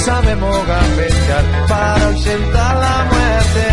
[0.00, 3.66] Sabemos gambetear para ausentar la muerte.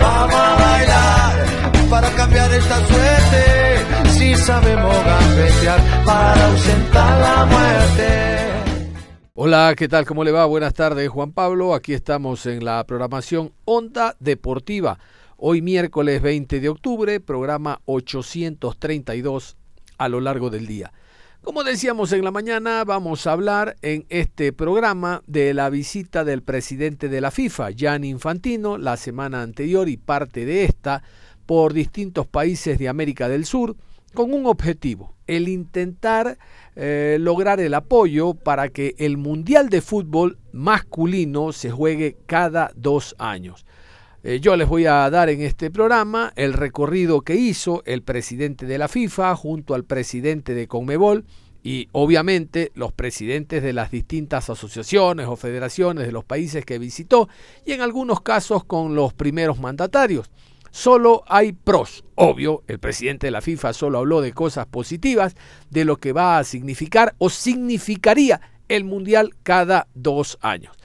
[0.00, 4.10] Vamos a bailar para cambiar esta suerte.
[4.10, 8.46] Si sabemos gambetear para ausentar la muerte.
[9.34, 10.06] Hola, ¿qué tal?
[10.06, 10.46] ¿Cómo le va?
[10.46, 11.74] Buenas tardes, Juan Pablo.
[11.74, 14.98] Aquí estamos en la programación Onda Deportiva.
[15.38, 19.56] Hoy miércoles 20 de octubre, programa 832
[19.98, 20.92] a lo largo del día.
[21.46, 26.42] Como decíamos en la mañana, vamos a hablar en este programa de la visita del
[26.42, 31.04] presidente de la FIFA, Gianni Infantino, la semana anterior y parte de esta,
[31.46, 33.76] por distintos países de América del Sur,
[34.12, 36.36] con un objetivo, el intentar
[36.74, 43.14] eh, lograr el apoyo para que el Mundial de Fútbol masculino se juegue cada dos
[43.20, 43.65] años.
[44.28, 48.66] Eh, yo les voy a dar en este programa el recorrido que hizo el presidente
[48.66, 51.24] de la FIFA junto al presidente de Conmebol
[51.62, 57.28] y obviamente los presidentes de las distintas asociaciones o federaciones de los países que visitó
[57.64, 60.28] y en algunos casos con los primeros mandatarios.
[60.72, 62.04] Solo hay pros.
[62.16, 65.36] Obvio, el presidente de la FIFA solo habló de cosas positivas,
[65.70, 70.76] de lo que va a significar o significaría el Mundial cada dos años.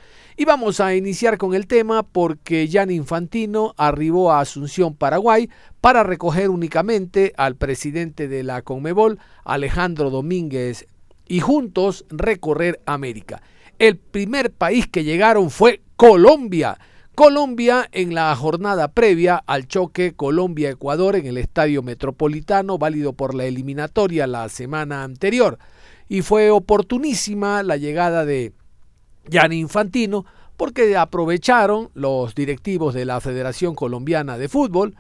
[0.42, 6.02] Y vamos a iniciar con el tema porque Jan Infantino arribó a Asunción, Paraguay, para
[6.02, 10.88] recoger únicamente al presidente de la Conmebol, Alejandro Domínguez,
[11.28, 13.44] y juntos recorrer América.
[13.78, 16.80] El primer país que llegaron fue Colombia.
[17.14, 23.46] Colombia en la jornada previa al choque Colombia-Ecuador en el Estadio Metropolitano, válido por la
[23.46, 25.60] eliminatoria la semana anterior.
[26.10, 28.54] Y fue oportunísima la llegada de
[29.30, 30.26] Gianni Infantino,
[30.58, 34.96] porque aprovecharon los directivos de la Federación Colombiana de Fútbol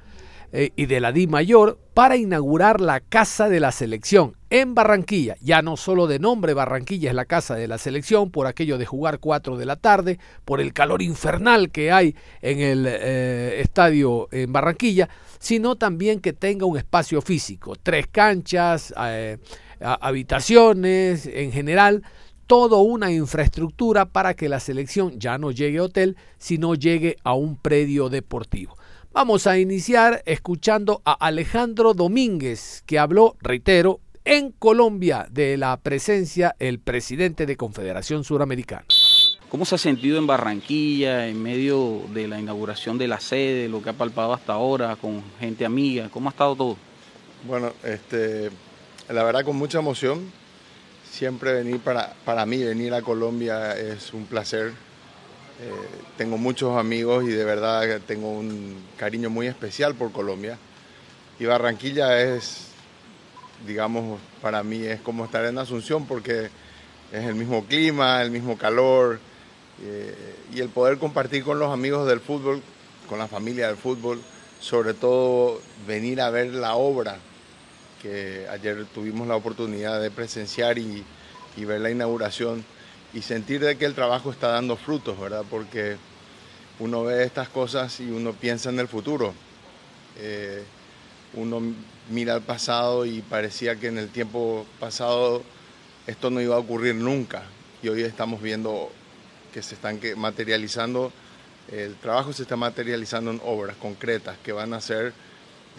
[0.53, 5.37] eh, y de la Di Mayor para inaugurar la Casa de la Selección en Barranquilla.
[5.39, 8.85] Ya no solo de nombre Barranquilla es la Casa de la Selección, por aquello de
[8.85, 14.27] jugar 4 de la tarde, por el calor infernal que hay en el eh, estadio
[14.31, 15.07] en Barranquilla,
[15.39, 19.37] sino también que tenga un espacio físico, tres canchas, eh,
[19.79, 22.03] habitaciones en general
[22.51, 27.33] toda una infraestructura para que la selección ya no llegue a hotel, sino llegue a
[27.33, 28.75] un predio deportivo.
[29.13, 36.53] Vamos a iniciar escuchando a Alejandro Domínguez, que habló, reitero, en Colombia de la presencia
[36.59, 38.83] el presidente de Confederación Suramericana.
[39.47, 43.81] ¿Cómo se ha sentido en Barranquilla en medio de la inauguración de la sede, lo
[43.81, 46.09] que ha palpado hasta ahora con gente amiga?
[46.09, 46.77] ¿Cómo ha estado todo?
[47.47, 48.49] Bueno, este,
[49.07, 50.40] la verdad con mucha emoción,
[51.11, 54.69] Siempre venir para, para mí, venir a Colombia es un placer.
[54.69, 55.71] Eh,
[56.17, 60.57] tengo muchos amigos y de verdad tengo un cariño muy especial por Colombia.
[61.37, 62.67] Y Barranquilla es,
[63.67, 66.49] digamos, para mí es como estar en Asunción porque
[67.11, 69.19] es el mismo clima, el mismo calor
[69.83, 70.15] eh,
[70.53, 72.61] y el poder compartir con los amigos del fútbol,
[73.09, 74.21] con la familia del fútbol,
[74.61, 77.17] sobre todo venir a ver la obra
[78.01, 81.03] que ayer tuvimos la oportunidad de presenciar y,
[81.57, 82.63] ver la inauguración
[83.13, 85.43] y sentir de que el trabajo está dando frutos, ¿verdad?
[85.49, 85.97] Porque
[86.79, 89.33] uno ve estas cosas y uno piensa en el futuro.
[90.17, 90.63] Eh,
[91.33, 91.61] uno
[92.09, 95.43] mira al pasado y parecía que en el tiempo pasado
[96.07, 97.43] esto no iba a ocurrir nunca.
[97.83, 98.91] Y hoy estamos viendo
[99.53, 101.11] que se están materializando,
[101.71, 105.13] el trabajo se está materializando en obras concretas que van a ser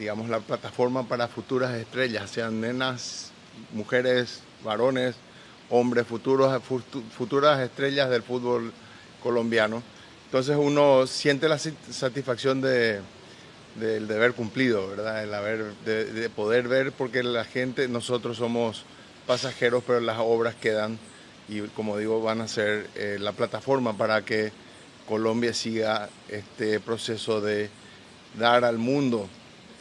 [0.03, 3.31] digamos, la plataforma para futuras estrellas, sean nenas,
[3.73, 5.15] mujeres, varones,
[5.71, 6.61] hombres, futuros,
[7.17, 8.73] futuras estrellas del fútbol
[9.23, 9.81] colombiano.
[10.25, 13.01] Entonces uno siente la satisfacción de,
[13.77, 15.23] del deber cumplido, ¿verdad?
[15.23, 18.85] El haber, de, poder ver, porque la gente, nosotros somos
[19.29, 20.99] pasajeros, pero las obras quedan
[21.49, 24.51] y como digo, van a ser eh, la plataforma para que
[25.07, 27.71] Colombia siga este proceso de
[28.37, 29.29] dar al mundo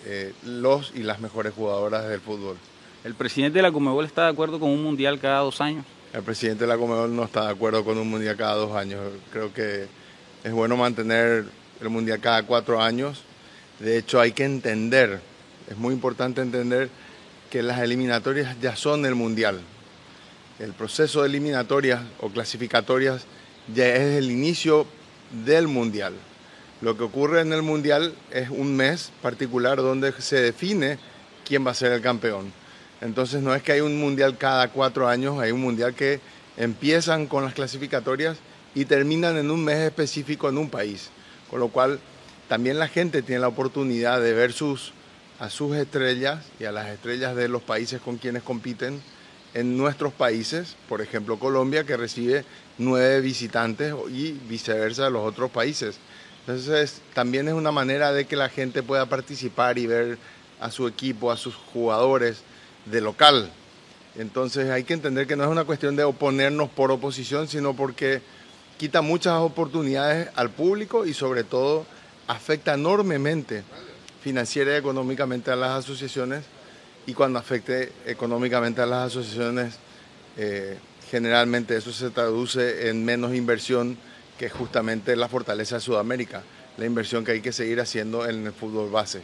[0.06, 2.58] eh, los y las mejores jugadoras del fútbol.
[3.04, 5.86] ¿El presidente de la Comebol está de acuerdo con un mundial cada dos años?
[6.14, 9.00] El presidente de la Comebol no está de acuerdo con un mundial cada dos años.
[9.32, 9.88] Creo que
[10.44, 11.46] es bueno mantener
[11.80, 13.24] el Mundial cada cuatro años.
[13.80, 15.20] De hecho, hay que entender,
[15.70, 16.90] es muy importante entender
[17.50, 19.60] que las eliminatorias ya son el Mundial.
[20.60, 23.26] El proceso de eliminatorias o clasificatorias
[23.74, 24.86] ya es el inicio
[25.46, 26.14] del Mundial.
[26.82, 30.98] Lo que ocurre en el Mundial es un mes particular donde se define
[31.46, 32.52] quién va a ser el campeón.
[33.02, 36.20] Entonces no es que hay un Mundial cada cuatro años, hay un Mundial que
[36.58, 38.38] empiezan con las clasificatorias
[38.74, 41.10] y terminan en un mes específico en un país.
[41.52, 42.00] Con lo cual
[42.48, 44.50] también la gente tiene la oportunidad de ver
[45.40, 49.02] a sus estrellas y a las estrellas de los países con quienes compiten
[49.54, 52.44] en nuestros países, por ejemplo Colombia, que recibe
[52.80, 56.00] nueve visitantes y viceversa de los otros países.
[56.42, 60.18] Entonces también es una manera de que la gente pueda participar y ver
[60.60, 62.42] a su equipo, a sus jugadores
[62.86, 63.52] de local.
[64.18, 68.22] Entonces hay que entender que no es una cuestión de oponernos por oposición, sino porque
[68.78, 71.86] quita muchas oportunidades al público y sobre todo
[72.28, 73.64] afecta enormemente
[74.24, 76.44] financiera y económicamente a las asociaciones
[77.06, 79.76] y cuando afecte económicamente a las asociaciones,
[80.38, 80.78] eh,
[81.10, 83.98] generalmente eso se traduce en menos inversión
[84.42, 86.42] que justamente la fortaleza de Sudamérica,
[86.76, 89.22] la inversión que hay que seguir haciendo en el fútbol base.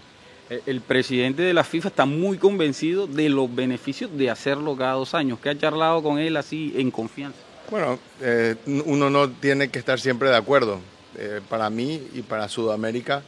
[0.68, 5.16] El presidente de la FIFA está muy convencido de los beneficios de hacerlo cada dos
[5.16, 5.40] años.
[5.42, 7.40] ¿Qué ha charlado con él así en confianza?
[7.72, 10.82] Bueno, eh, uno no tiene que estar siempre de acuerdo.
[11.18, 13.24] Eh, para mí y para Sudamérica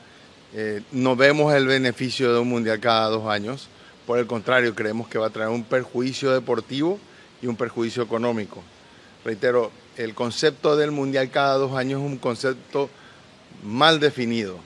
[0.54, 3.68] eh, no vemos el beneficio de un mundial cada dos años.
[4.06, 7.00] Por el contrario, creemos que va a traer un perjuicio deportivo
[7.42, 8.62] y un perjuicio económico.
[9.26, 12.90] Reitero, el concepto del mundial cada dos años es un concepto
[13.64, 14.58] mal definido,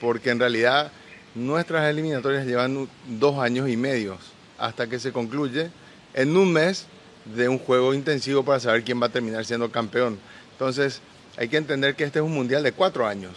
[0.00, 0.92] porque en realidad
[1.34, 4.16] nuestras eliminatorias llevan dos años y medio
[4.58, 5.70] hasta que se concluye
[6.14, 6.86] en un mes
[7.24, 10.18] de un juego intensivo para saber quién va a terminar siendo campeón.
[10.52, 11.00] Entonces,
[11.36, 13.32] hay que entender que este es un mundial de cuatro años.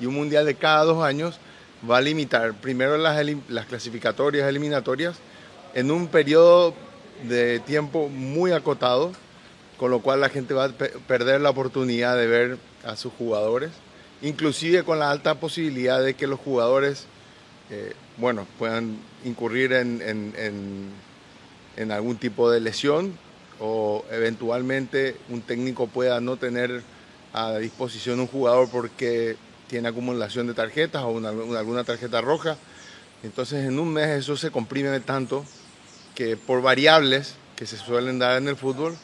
[0.00, 1.38] Y un mundial de cada dos años
[1.88, 5.16] va a limitar primero las, las clasificatorias eliminatorias
[5.74, 6.74] en un periodo
[7.28, 9.12] de tiempo muy acotado,
[9.80, 13.72] con lo cual la gente va a perder la oportunidad de ver a sus jugadores,
[14.22, 17.06] inclusive con la alta posibilidad de que los jugadores,
[17.70, 20.92] eh, bueno, puedan incurrir en, en
[21.80, 23.16] en algún tipo de lesión
[23.58, 26.82] o eventualmente un técnico pueda no tener
[27.32, 29.36] a disposición un jugador porque
[29.68, 31.18] tiene acumulación de tarjetas o
[31.56, 32.56] alguna tarjeta roja.
[33.22, 35.44] Entonces en un mes eso se comprime tanto
[36.14, 38.96] que por variables que se suelen dar en el fútbol,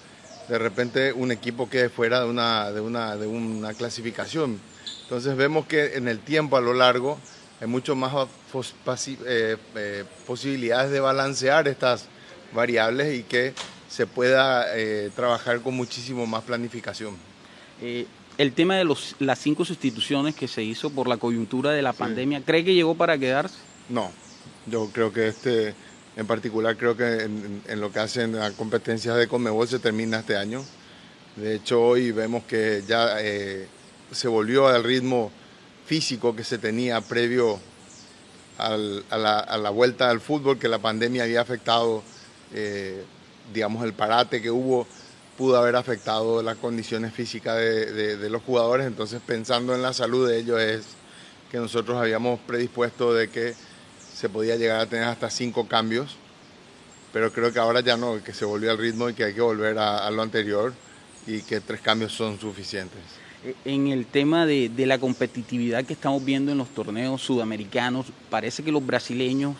[0.48, 4.60] de repente un equipo quede fuera de una, de una, de una clasificación.
[5.02, 7.18] Entonces vemos que en el tiempo a lo largo
[7.60, 8.12] hay mucho más
[9.26, 12.06] eh, eh, posibilidades de balancear estas
[12.52, 13.54] variables y que
[13.88, 17.16] se pueda eh, trabajar con muchísimo más planificación.
[17.80, 18.06] Eh,
[18.38, 21.92] el tema de los, las cinco sustituciones que se hizo por la coyuntura de la
[21.92, 23.56] pandemia, ¿cree que llegó para quedarse?
[23.88, 24.12] No,
[24.66, 25.74] yo creo que este,
[26.16, 30.36] en particular, creo que en, lo que hacen las competencias de Conmebol se termina este
[30.36, 30.64] año.
[31.36, 33.68] De hecho, hoy vemos que ya eh,
[34.10, 35.30] se volvió al ritmo
[35.84, 37.60] físico que se tenía previo
[38.58, 42.02] a, la, a la vuelta al fútbol que la pandemia había afectado
[42.52, 43.04] eh,
[43.52, 44.86] digamos, el parate que hubo
[45.36, 50.38] pudo haber afectado las condiciones físicas de, los jugadores, entonces pensando en la salud de
[50.38, 50.86] ellos es
[51.50, 53.54] que nosotros habíamos predispuesto de que
[54.16, 56.16] se podía llegar a tener hasta cinco cambios,
[57.12, 59.42] pero creo que ahora ya no, que se volvió al ritmo y que hay que
[59.42, 60.72] volver a, lo anterior
[61.26, 62.98] y que tres cambios son suficientes.
[63.66, 68.62] En el tema de, de la competitividad que estamos viendo en los torneos sudamericanos, parece
[68.64, 69.54] que los brasileños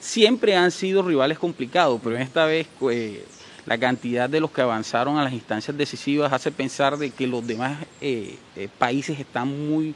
[0.00, 3.18] siempre han sido rivales complicados, pero esta vez pues,
[3.66, 7.46] la cantidad de los que avanzaron a las instancias decisivas hace pensar de que los
[7.46, 9.94] demás eh, eh, países están muy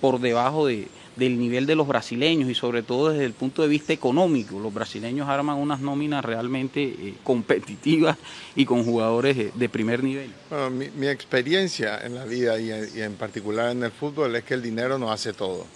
[0.00, 3.68] por debajo de, del nivel de los brasileños y sobre todo desde el punto de
[3.68, 4.58] vista económico.
[4.58, 8.16] Los brasileños arman unas nóminas realmente eh, competitivas
[8.54, 10.32] y con jugadores de primer nivel.
[10.96, 12.70] Mi, experiencia en la vida y
[13.00, 15.66] en particular en el fútbol es que el dinero no hace todo.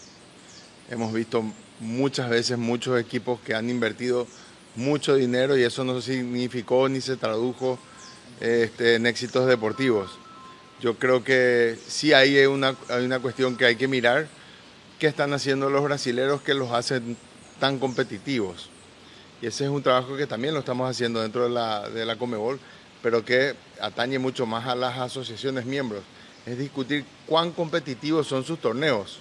[0.90, 1.44] Hemos visto
[1.80, 4.26] muchas veces muchos equipos que han invertido
[4.76, 7.78] mucho dinero y eso no significó ni se tradujo
[8.40, 10.18] este, en éxitos deportivos.
[10.80, 14.26] Yo creo que sí hay una, hay una cuestión que hay que mirar,
[15.02, 17.16] qué están haciendo los brasileros que los hacen
[17.58, 18.70] tan competitivos.
[19.40, 22.14] Y ese es un trabajo que también lo estamos haciendo dentro de la, de la
[22.14, 22.60] Comebol,
[23.02, 26.04] pero que atañe mucho más a las asociaciones miembros.
[26.46, 29.18] Es discutir cuán competitivos son sus torneos,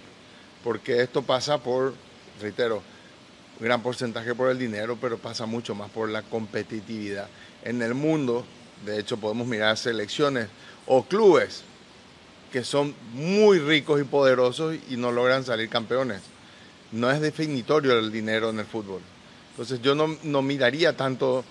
[0.64, 1.96] porque esto pasa por
[2.40, 2.84] reitero,
[3.60, 7.28] un gran porcentaje por el dinero, pero pasa mucho más por la competitividad.
[7.64, 8.46] En el mundo,
[8.86, 10.48] de hecho, podemos mirar selecciones
[10.86, 11.64] o clubes
[12.52, 16.22] que son muy ricos y poderosos y no logran salir campeones.
[16.92, 19.02] No es definitorio el dinero en el fútbol.
[19.52, 21.44] Entonces yo no, no miraría tanto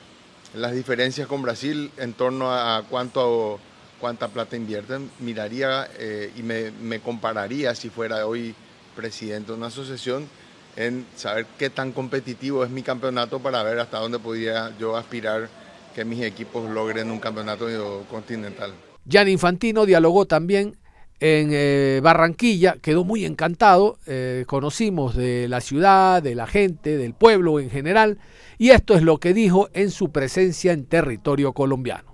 [0.54, 3.58] las diferencias con Brasil en torno a cuánto,
[4.00, 8.54] cuánta plata invierten, miraría eh, y me, me compararía si fuera hoy
[8.96, 10.28] presidente de una asociación
[10.76, 15.48] en saber qué tan competitivo es mi campeonato para ver hasta dónde podría yo aspirar
[15.94, 17.66] que mis equipos logren un campeonato
[18.10, 18.72] continental.
[19.10, 20.76] Jan Infantino dialogó también
[21.20, 27.12] en eh, Barranquilla, quedó muy encantado, eh, conocimos de la ciudad, de la gente, del
[27.12, 28.18] pueblo en general,
[28.56, 32.10] y esto es lo que dijo en su presencia en territorio colombiano.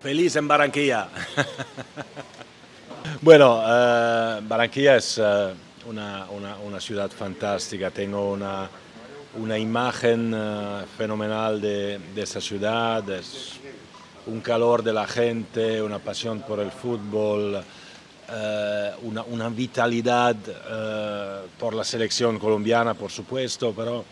[0.00, 1.08] Feliz en Barranquilla.
[3.20, 5.20] bueno, uh, Barranquilla es
[5.86, 8.68] una, una, ciudad fantástica, tengo una,
[9.38, 10.34] una imagen
[10.96, 13.60] fenomenal de, de esa ciudad, es
[14.26, 17.62] un calor de la gente, una pasión por el fútbol.
[18.30, 24.02] Eh, una, una, vitalidad eh, por la selección colombiana, por supuesto, pero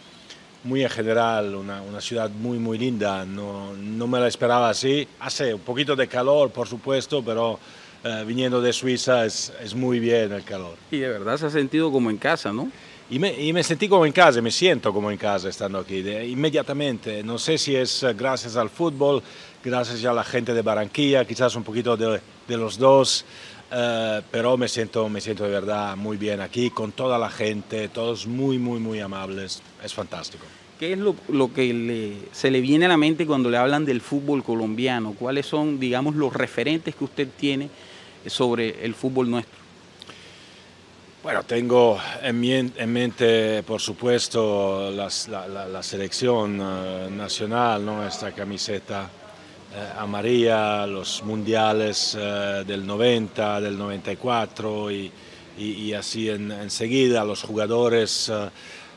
[0.64, 3.24] muy en general, una, una ciudad muy, muy linda.
[3.24, 5.06] No, no, me la esperaba así.
[5.20, 7.58] Hace un poquito de calor, por supuesto, pero
[8.04, 10.76] eh, viniendo de Suiza es, es, muy bien el calor.
[10.90, 12.70] Y de verdad se ha sentido como en casa, ¿no?
[13.10, 16.02] Y me, y me sentí como en casa, me siento como en casa estando aquí,
[16.02, 17.22] de, inmediatamente.
[17.22, 19.22] No sé si es gracias al fútbol,
[19.64, 23.24] gracias a la gente de Barranquilla, quizás un poquito de, de los dos.
[23.72, 27.88] Uh, pero me siento, me siento de verdad muy bien aquí, con toda la gente,
[27.88, 30.44] todos muy, muy, muy amables, es fantástico.
[30.78, 33.86] ¿Qué es lo, lo que le, se le viene a la mente cuando le hablan
[33.86, 35.14] del fútbol colombiano?
[35.18, 37.70] ¿Cuáles son, digamos, los referentes que usted tiene
[38.26, 39.62] sobre el fútbol nuestro?
[41.22, 47.86] Bueno, tengo en, mi, en mente, por supuesto, las, la, la, la, selección uh, nacional,
[47.86, 48.06] ¿no?
[48.06, 49.08] esta camiseta
[49.74, 58.28] eh, amarilla, los mundiales eh, del 90, del 94 y, así en, enseguida los jugadores,
[58.28, 58.50] eh,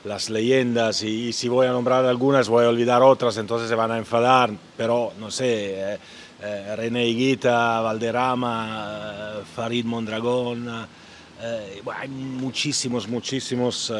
[0.03, 3.91] las leyendas y, si voy a nombrar algunas voy a olvidar otras, entonces se van
[3.91, 5.97] a enfadar, pero no sé,
[6.75, 13.91] René Higuita, Valderrama, Farid Mondragón, hay muchísimos, muchísimos,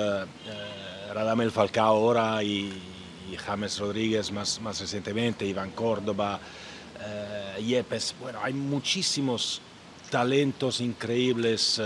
[1.14, 2.70] Radamel Falcao ahora y
[3.38, 6.40] James Rodríguez más, más recientemente, Iván Córdoba,
[6.96, 9.62] uh, Yepes, bueno, hay muchísimos
[10.10, 11.82] talentos increíbles uh,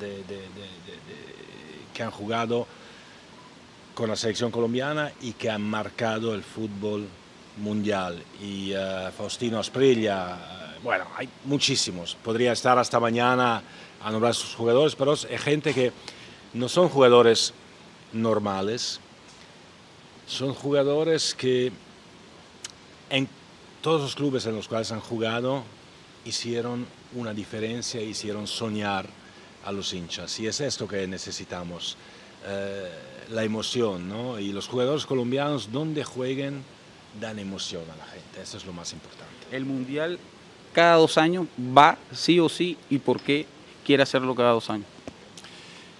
[0.00, 0.66] de, de, de,
[1.94, 2.66] que han jugado
[3.94, 7.08] con la selección colombiana y que han marcado el fútbol
[7.56, 8.22] mundial.
[8.42, 8.74] Y
[9.16, 12.14] Faustino Asprilla, bueno, hay muchísimos.
[12.22, 13.62] Podría estar hasta mañana
[14.02, 15.92] a nombrar sus jugadores, pero es gente que
[16.52, 17.54] no son jugadores
[18.12, 19.00] normales,
[20.26, 21.72] son jugadores que
[23.10, 23.28] en
[23.86, 25.62] todos los clubes en los cuales han jugado
[26.24, 29.06] hicieron una diferencia, hicieron soñar
[29.64, 30.40] a los hinchas.
[30.40, 31.96] Y es esto que necesitamos,
[32.48, 32.90] eh,
[33.30, 34.40] la emoción, ¿no?
[34.40, 36.64] Y los jugadores colombianos, donde jueguen,
[37.20, 38.42] dan emoción a la gente.
[38.42, 39.32] Eso es lo más importante.
[39.52, 40.18] El Mundial
[40.72, 43.46] cada dos años va sí o sí, ¿y por qué
[43.84, 44.88] quiere hacerlo cada dos años?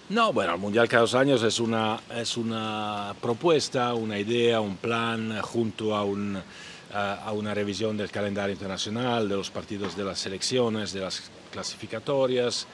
[0.08, 4.76] No, bueno, el Mundial cada dos años es una, es una propuesta, una idea, un
[4.76, 6.36] plan junto a un
[6.96, 12.66] a una revisión del calendario internacional, de los partidos de las selecciones, de las clasificatorias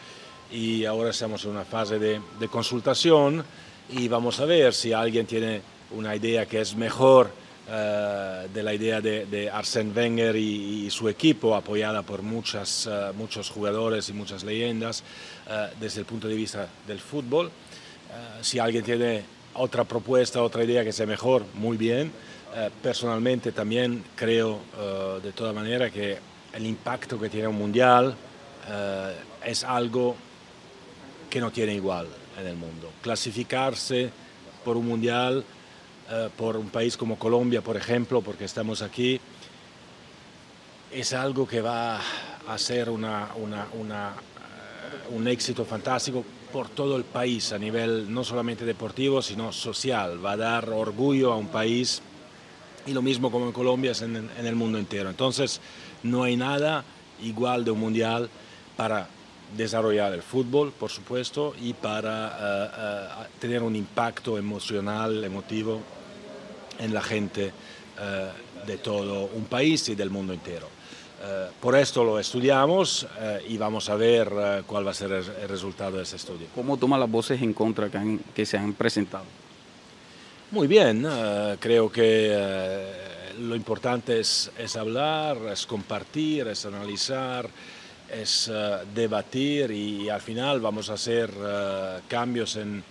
[0.53, 3.45] y ahora estamos en una fase de, de consultación
[3.89, 7.31] y vamos a ver si alguien tiene una idea que es mejor
[7.69, 13.51] uh, de la idea de, Arsène Wenger y, su equipo, apoyada por muchas, uh, muchos
[13.51, 15.03] jugadores y muchas leyendas
[15.47, 17.51] uh, desde el punto de vista del fútbol.
[18.43, 19.23] si alguien tiene
[19.55, 22.13] otra propuesta, otra idea que sea mejor, muy bien.
[22.55, 26.19] Eh, personalmente también creo uh, de toda manera que
[26.53, 30.15] el impacto que tiene un mundial uh, es algo
[31.31, 32.07] que no tiene igual
[32.39, 32.91] en el mundo.
[33.01, 34.11] Clasificarse
[34.63, 35.45] por un mundial,
[36.37, 39.19] por un país como Colombia, por ejemplo, porque estamos aquí,
[40.93, 41.99] es algo que va
[42.47, 43.31] a ser una,
[45.11, 50.25] un éxito fantástico por todo el país a nivel no solamente deportivo, sino social.
[50.25, 52.03] Va a dar orgullo a un país
[52.87, 55.11] y lo mismo como en Colombia es en, en, el mundo entero.
[55.11, 55.61] Entonces
[56.03, 56.85] no hay nada
[57.23, 58.29] igual de un mundial
[58.77, 59.09] para
[59.57, 65.81] desarrollar el fútbol, por supuesto, y para uh, uh, tener un impacto emocional, emotivo
[66.79, 70.69] en la gente uh, de todo un país y del mundo entero.
[71.61, 73.07] por esto lo estudiamos
[73.49, 76.49] y vamos a ver cuál va a ser el, el, resultado de ese estudio.
[76.53, 79.42] ¿Cómo toma las voces en contra que, han, que se han presentado?
[80.53, 82.29] Muy bien, uh, creo que
[83.39, 87.49] uh, lo importante es, hablar, es compartir, es analizar,
[88.13, 92.85] es eh, debatir y, al final vamos a hacer eh, cambios en,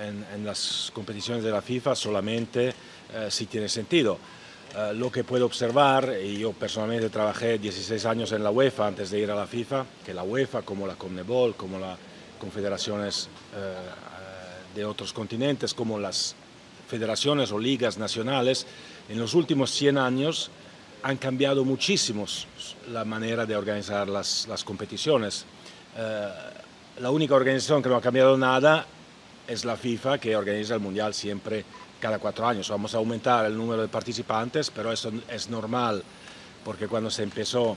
[0.00, 4.18] en, las competiciones de la FIFA solamente eh, si tiene sentido.
[4.94, 9.18] lo que puedo observar, y yo personalmente trabajé 16 años en la UEFA antes de
[9.18, 11.98] ir a la FIFA, que la UEFA, como la CONMEBOL, como las
[12.40, 13.28] confederaciones
[14.74, 16.34] de otros continentes, como las
[16.92, 18.66] federaciones o ligas nacionales,
[19.08, 20.50] en los últimos 100 años
[21.02, 22.26] han cambiado muchísimo
[22.90, 25.46] la manera de organizar las, las competiciones.
[25.96, 26.28] Eh,
[27.00, 28.84] la única organización que no ha cambiado nada
[29.48, 31.64] es la FIFA, que organiza el Mundial siempre
[31.98, 32.68] cada cuatro años.
[32.68, 36.02] Vamos a aumentar el número de participantes, pero eso es normal,
[36.62, 37.74] porque cuando se empezó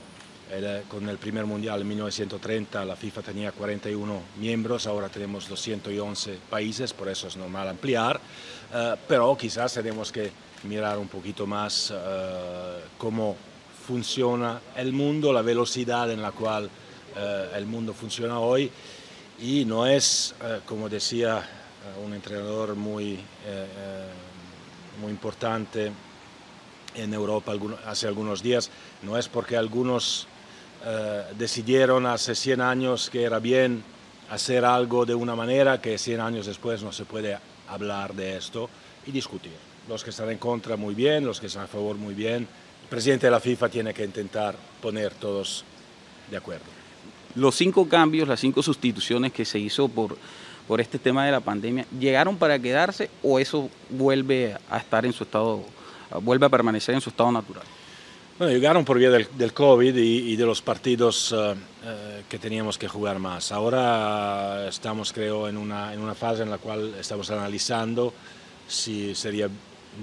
[0.89, 6.93] con el primer Mundial en 1930, la FIFA tenía 41 miembros, ahora tenemos 211 países,
[6.93, 8.19] por eso es normal ampliar,
[8.73, 10.31] eh, pero quizás tenemos que
[10.63, 13.35] mirar un poquito más eh, cómo
[13.87, 16.69] funciona el mundo, la velocidad en la cual
[17.15, 18.71] eh, el mundo funciona hoy.
[19.39, 20.33] Y no es,
[20.65, 21.43] como decía
[22.05, 23.19] un entrenador muy,
[25.01, 25.91] muy importante
[26.95, 27.51] en Europa
[27.85, 30.25] hace algunos días, no es porque algunos
[31.37, 33.83] decidieron hace 100 años que era bien
[34.29, 38.69] hacer algo de una manera que 100 años después no se puede hablar de esto
[39.05, 39.53] y discutir
[39.87, 42.47] los que están en contra muy bien, los que están a favor muy bien.
[42.83, 45.63] El presidente de la FIFA tiene que intentar poner todos
[46.29, 46.65] de acuerdo.
[47.35, 50.17] Los cinco cambios, las cinco sustituciones que se hizo por,
[50.67, 55.13] por este tema de la pandemia, ¿llegaron para quedarse o eso vuelve a estar en
[55.13, 55.63] su estado,
[56.21, 57.65] vuelve a permanecer en su estado natural?
[58.37, 62.89] Bueno, llegaron por vía del, COVID y, de los partidos eh, eh, que teníamos que
[62.89, 63.53] jugar más.
[63.53, 68.13] Ahora estamos, creo, en una, en una fase en la cual estamos analizando
[68.67, 69.47] si sería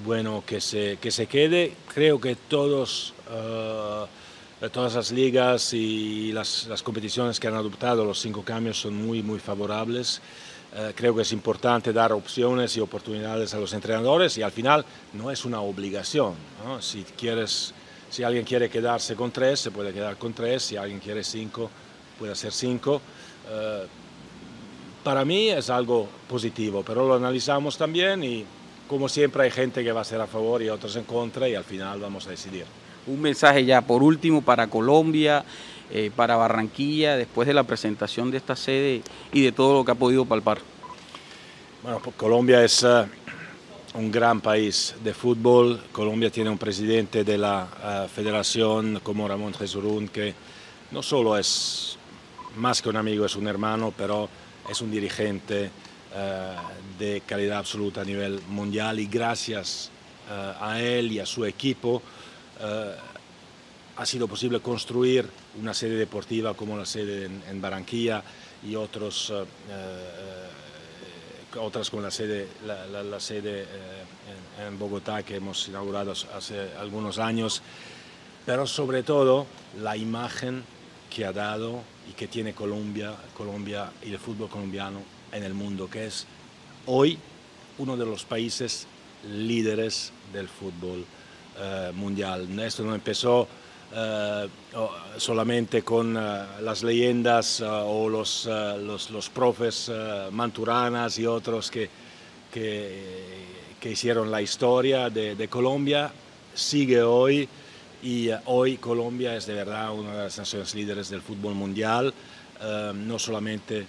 [0.06, 1.74] bueno que se, que se quede.
[1.92, 8.18] Creo que todos, uh, todas las ligas y las, las, competiciones que han adoptado los
[8.18, 10.22] cinco cambios son muy, muy favorables.
[10.94, 15.30] Creo que es importante dar opciones y oportunidades a los entrenadores y al final no
[15.30, 16.32] es una obligación.
[16.80, 17.74] Si, quieres,
[18.12, 20.62] si alguien quiere quedarse con tres, se puede quedar con tres.
[20.64, 21.70] Si alguien quiere cinco,
[22.18, 22.96] puede hacer cinco.
[22.96, 23.86] Uh,
[25.02, 28.44] para mí es algo positivo, pero lo analizamos también y
[28.86, 31.54] como siempre hay gente que va a ser a favor y otros en contra y
[31.54, 32.66] al final vamos a decidir.
[33.06, 35.42] Un mensaje ya por último para Colombia,
[35.90, 39.00] eh, para Barranquilla, después de la presentación de esta sede
[39.32, 40.58] y de todo lo que ha podido palpar.
[41.82, 43.06] Bueno, pues Colombia es uh,
[43.94, 45.82] un gran país de fútbol.
[45.92, 47.68] Colombia tiene un presidente de la
[48.04, 50.34] uh, federación como Ramón Jesurún que
[50.90, 51.96] no solo es
[52.56, 54.28] más que un amigo, es un hermano, pero
[54.68, 55.70] es un dirigente
[56.14, 56.56] eh,
[56.98, 59.90] de calidad absoluta a nivel mundial y gracias
[60.30, 62.02] eh, a él y a su equipo
[62.60, 62.94] eh,
[63.96, 65.26] ha sido posible construir
[65.60, 68.22] una sede deportiva como la sede en, Barranquilla
[68.66, 69.32] y otros,
[71.60, 73.66] otras como la sede, la, sede
[74.64, 77.62] en, Bogotá que hemos inaugurado hace algunos años,
[78.46, 79.46] pero sobre todo
[79.80, 80.64] la imagen
[81.14, 85.88] que ha dado y que tiene Colombia, Colombia y el fútbol colombiano en el mundo,
[85.88, 86.26] que es
[86.86, 87.18] hoy
[87.78, 88.86] uno de los países
[89.28, 91.04] líderes del fútbol
[91.58, 92.58] eh, mundial.
[92.60, 93.46] Esto no empezó
[93.94, 94.48] eh,
[95.16, 96.20] solamente con eh,
[96.62, 99.90] las leyendas o los, los, los, profes
[100.30, 101.88] Manturanas y otros que,
[102.50, 106.10] que, hicieron la historia de, de, Colombia,
[106.54, 107.48] sigue hoy
[108.02, 112.14] y hoy Colombia es de verdad una de las naciones líderes del fútbol mundial,
[112.94, 113.86] no solamente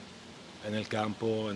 [0.66, 1.50] en el campo,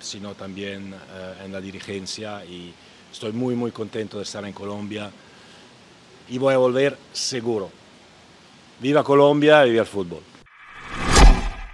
[0.00, 2.72] sino también eh, en la dirigencia y
[3.10, 5.10] estoy muy muy contento de estar en Colombia
[6.28, 7.70] y voy a volver seguro.
[8.80, 10.20] Viva Colombia y viva el fútbol.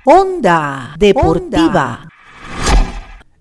[0.04, 2.08] Onda Deportiva.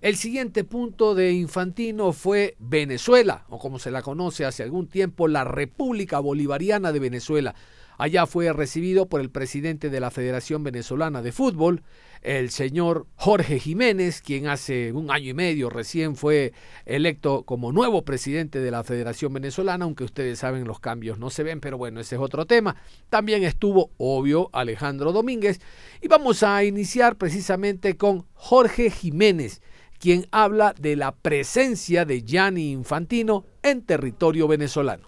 [0.00, 5.26] El siguiente punto de Infantino fue Venezuela, o como se la conoce hace algún tiempo,
[5.26, 7.56] la República Bolivariana de Venezuela.
[7.98, 11.82] Allá fue recibido por el presidente de la Federación Venezolana de Fútbol,
[12.22, 16.52] el señor Jorge Jiménez, quien hace un año y medio recién fue
[16.84, 21.42] electo como nuevo presidente de la Federación Venezolana, aunque ustedes saben los cambios no se
[21.42, 22.76] ven, pero bueno, ese es otro tema.
[23.08, 25.60] También estuvo, obvio, Alejandro Domínguez.
[26.02, 29.62] Y vamos a iniciar precisamente con Jorge Jiménez,
[29.98, 35.04] quien habla de la presencia de Gianni Infantino en territorio venezolano.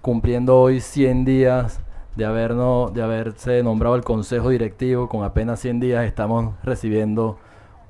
[0.00, 1.80] Cumpliendo hoy 100 días
[2.16, 5.08] de, haberse nombrado el Consejo Directivo.
[5.08, 7.38] Con apenas 100 días estamos recibiendo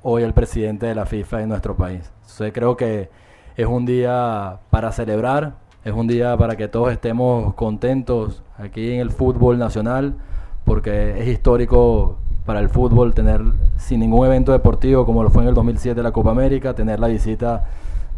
[0.02, 2.10] hoy al presidente de la FIFA en nuestro país.
[2.22, 3.10] Entonces creo que
[3.56, 5.54] es un día para celebrar,
[5.84, 10.14] es un día para que todos estemos contentos aquí en el fútbol nacional
[10.64, 13.42] porque es histórico para el fútbol tener
[13.76, 17.08] sin ningún evento deportivo como lo fue en el 2007 la Copa América, tener la
[17.08, 17.64] visita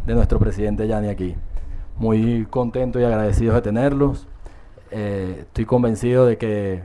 [0.05, 1.35] de nuestro presidente Yanni aquí.
[1.97, 4.27] Muy contento y agradecido de tenerlos.
[4.95, 6.83] Eh, estoy convencido de que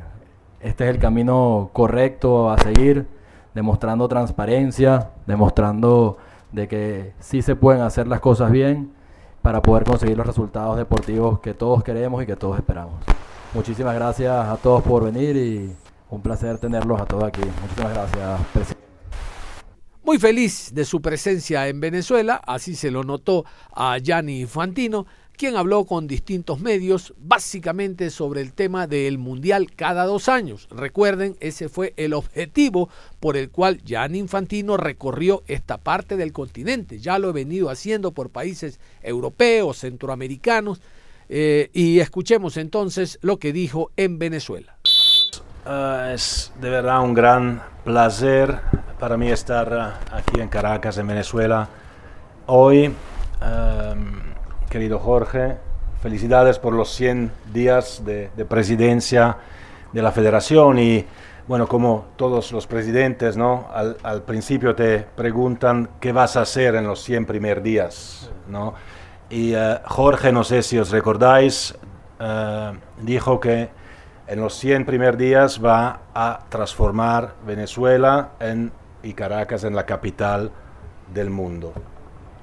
[0.61, 3.07] este es el camino correcto a seguir,
[3.55, 6.16] demostrando transparencia, demostrando
[6.51, 8.92] de que sí se pueden hacer las cosas bien
[9.42, 12.94] para poder conseguir los resultados deportivos que todos queremos y que todos esperamos.
[13.53, 15.71] Muchísimas gracias a todos por venir y
[16.09, 17.42] un placer tenerlos a todos aquí.
[17.61, 18.88] Muchísimas gracias, presidente.
[20.03, 23.44] Muy feliz de su presencia en Venezuela, así se lo notó
[23.77, 25.05] a Gianni Infantino,
[25.38, 30.68] quien habló con distintos medios básicamente sobre el tema del Mundial cada dos años.
[30.70, 36.98] Recuerden, ese fue el objetivo por el cual Gianni Infantino recorrió esta parte del continente.
[36.98, 40.83] Ya lo he venido haciendo por países europeos, centroamericanos,
[41.29, 44.77] eh, y escuchemos entonces lo que dijo en Venezuela.
[45.64, 48.59] Uh, es de verdad un gran placer
[48.98, 51.68] para mí estar uh, aquí en Caracas, en Venezuela,
[52.46, 52.92] hoy.
[53.40, 54.29] Um,
[54.68, 55.57] querido Jorge,
[56.02, 59.37] felicidades por los 100 días de, de, presidencia
[59.92, 61.04] de la federación y
[61.46, 63.68] bueno, como todos los presidentes, ¿no?
[63.72, 68.74] Al, al, principio te preguntan qué vas a hacer en los 100 primeros días, ¿no?
[69.31, 71.74] Y uh, Jorge, no sé si os recordáis,
[73.02, 73.68] dijo que
[74.26, 80.50] en los 100 primeros días va a transformar Venezuela en, y Caracas en la capital
[81.12, 81.72] del mundo.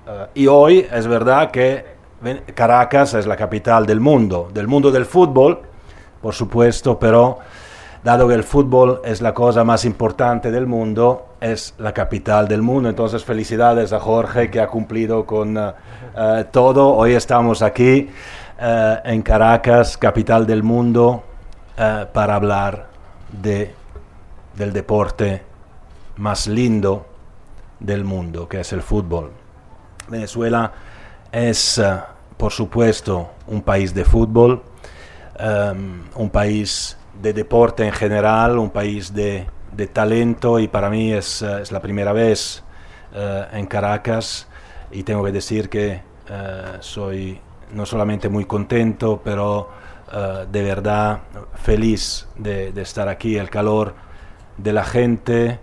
[0.08, 1.95] Uh, y hoy es verdad que
[2.54, 5.62] Caracas es la capital del mundo, del mundo del fútbol,
[6.22, 7.38] por supuesto, pero
[8.04, 12.62] dado que el fútbol es la cosa más importante del mundo, es la capital del
[12.62, 12.90] mundo.
[12.90, 16.96] Entonces, felicidades a Jorge que ha cumplido con uh, uh, todo.
[16.96, 18.10] Hoy estamos aquí
[18.58, 21.24] en Caracas, capital del mundo
[21.78, 22.88] uh, para hablar
[23.30, 23.76] de,
[24.56, 25.44] del deporte
[26.18, 27.06] más lindo
[27.80, 29.32] del mundo, que es el fútbol.
[30.08, 30.72] Venezuela
[31.32, 34.64] es, uh, por supuesto, un país de fútbol,
[35.40, 39.48] um, un país de deporte en general, un país de,
[39.92, 42.64] talento y para mí es, es la primera vez
[43.52, 44.48] en Caracas
[44.90, 46.02] y tengo que decir que
[46.80, 47.42] soy
[47.74, 49.70] no solamente muy contento, pero
[50.50, 51.20] de verdad
[51.56, 53.96] feliz de, de, estar aquí, el calor
[54.58, 55.60] de la gente,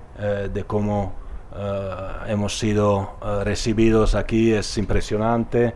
[0.52, 1.14] de cómo
[2.26, 5.74] hemos sido recibidos aquí es impresionante.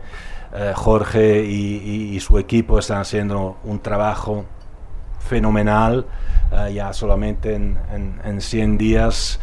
[0.75, 4.45] Jorge y, su equipo están haciendo un trabajo
[5.19, 6.05] fenomenal,
[6.73, 9.39] ya solamente en, en, en 100 días,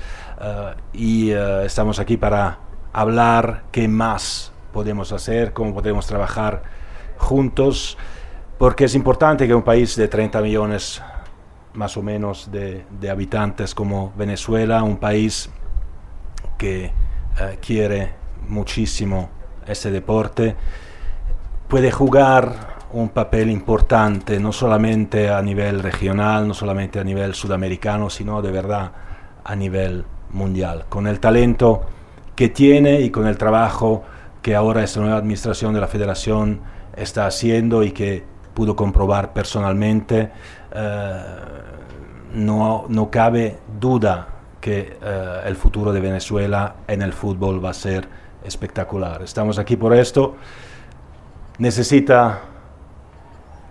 [0.92, 2.58] y estamos aquí para
[2.92, 6.62] hablar qué más podemos hacer, cómo podemos trabajar
[7.18, 7.96] juntos
[8.58, 11.02] porque es importante que un país de 30 millones
[11.74, 15.50] más o menos de, de habitantes como Venezuela, un país
[16.56, 16.92] que
[17.60, 18.12] quiere
[18.48, 19.28] muchísimo
[19.66, 20.54] ese deporte,
[21.68, 28.08] puede jugar un papel importante, no solamente a nivel regional, no solamente a nivel sudamericano,
[28.08, 28.92] sino de verdad
[29.42, 30.84] a nivel mundial.
[30.88, 31.82] Con el talento
[32.36, 34.04] que tiene y con el trabajo
[34.42, 36.60] que ahora esta nueva administración de la federación
[36.96, 38.22] está haciendo y que
[38.54, 40.30] pudo comprobar personalmente,
[40.72, 41.22] eh,
[42.34, 44.28] no, no, cabe duda
[44.60, 48.08] que eh, el futuro de Venezuela en el fútbol va a ser
[48.44, 49.22] espectacular.
[49.22, 50.36] Estamos aquí por esto.
[51.58, 52.40] Necesita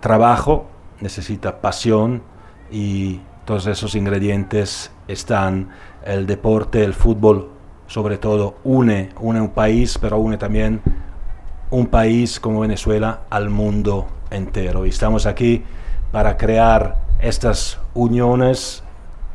[0.00, 0.66] trabajo,
[1.02, 2.22] necesita pasión
[2.70, 5.68] y todos esos ingredientes están.
[6.02, 7.50] El deporte, el fútbol,
[7.86, 10.80] sobre todo, une, une un país, pero une también
[11.70, 14.86] un país como Venezuela al mundo entero.
[14.86, 15.62] Y estamos aquí
[16.10, 18.82] para crear estas uniones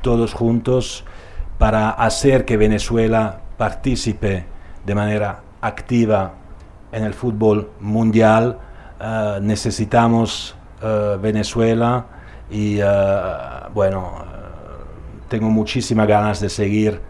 [0.01, 1.05] todos juntos
[1.59, 4.45] para hacer que Venezuela participe
[4.85, 6.33] de manera activa
[6.91, 8.57] en el fútbol mundial.
[8.99, 12.05] Uh, necesitamos uh, Venezuela
[12.49, 14.25] y uh, bueno,
[15.27, 17.01] tengo muchísimas ganas de seguir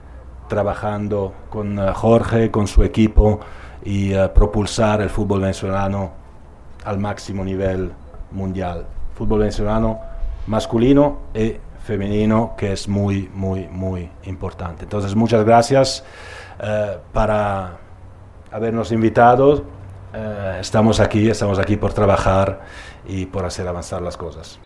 [0.48, 3.40] trabajando con Jorge, con su equipo
[3.84, 6.12] y propulsar el fútbol venezolano
[6.84, 7.92] al máximo nivel
[8.32, 8.86] mundial.
[9.16, 10.00] Fútbol venezolano
[10.48, 14.84] masculino y femenino, que es muy, muy, muy importante.
[14.84, 16.04] Entonces, muchas gracias
[16.62, 17.78] eh, para
[18.52, 19.64] habernos invitado.
[20.14, 22.62] Eh, estamos aquí, estamos aquí por trabajar
[23.08, 24.60] y por hacer avanzar las cosas.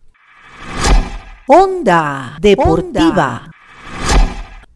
[1.48, 3.50] Onda Deportiva.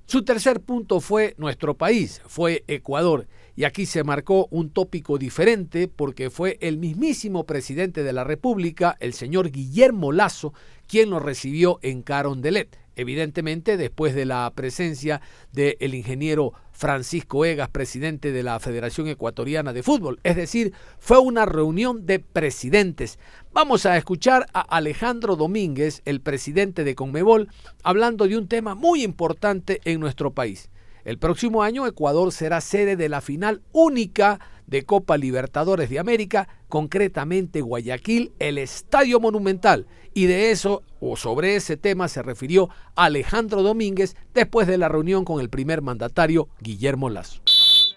[0.05, 3.27] Su tercer punto fue nuestro país, fue Ecuador.
[3.55, 8.95] Y aquí se marcó un tópico diferente porque fue el mismísimo presidente de la República,
[8.99, 10.53] el señor Guillermo Lazo,
[10.87, 15.21] quien lo recibió en Carondelet evidentemente después de la presencia
[15.53, 20.19] del ingeniero Francisco Egas, presidente de la Federación Ecuatoriana de Fútbol.
[20.23, 23.17] Es decir, fue una reunión de presidentes.
[23.53, 27.49] Vamos a escuchar a Alejandro Domínguez, el presidente de Conmebol,
[27.83, 30.69] hablando de un tema muy importante en nuestro país.
[31.07, 36.49] El próximo año Ecuador será sede de la final única de Copa Libertadores de América,
[36.67, 39.87] concretamente Guayaquil, el Estadio Monumental.
[40.13, 42.67] Y de eso, o sobre ese tema, se refirió
[42.97, 47.39] Alejandro Domínguez después de la reunión con el primer mandatario Guillermo Lazo.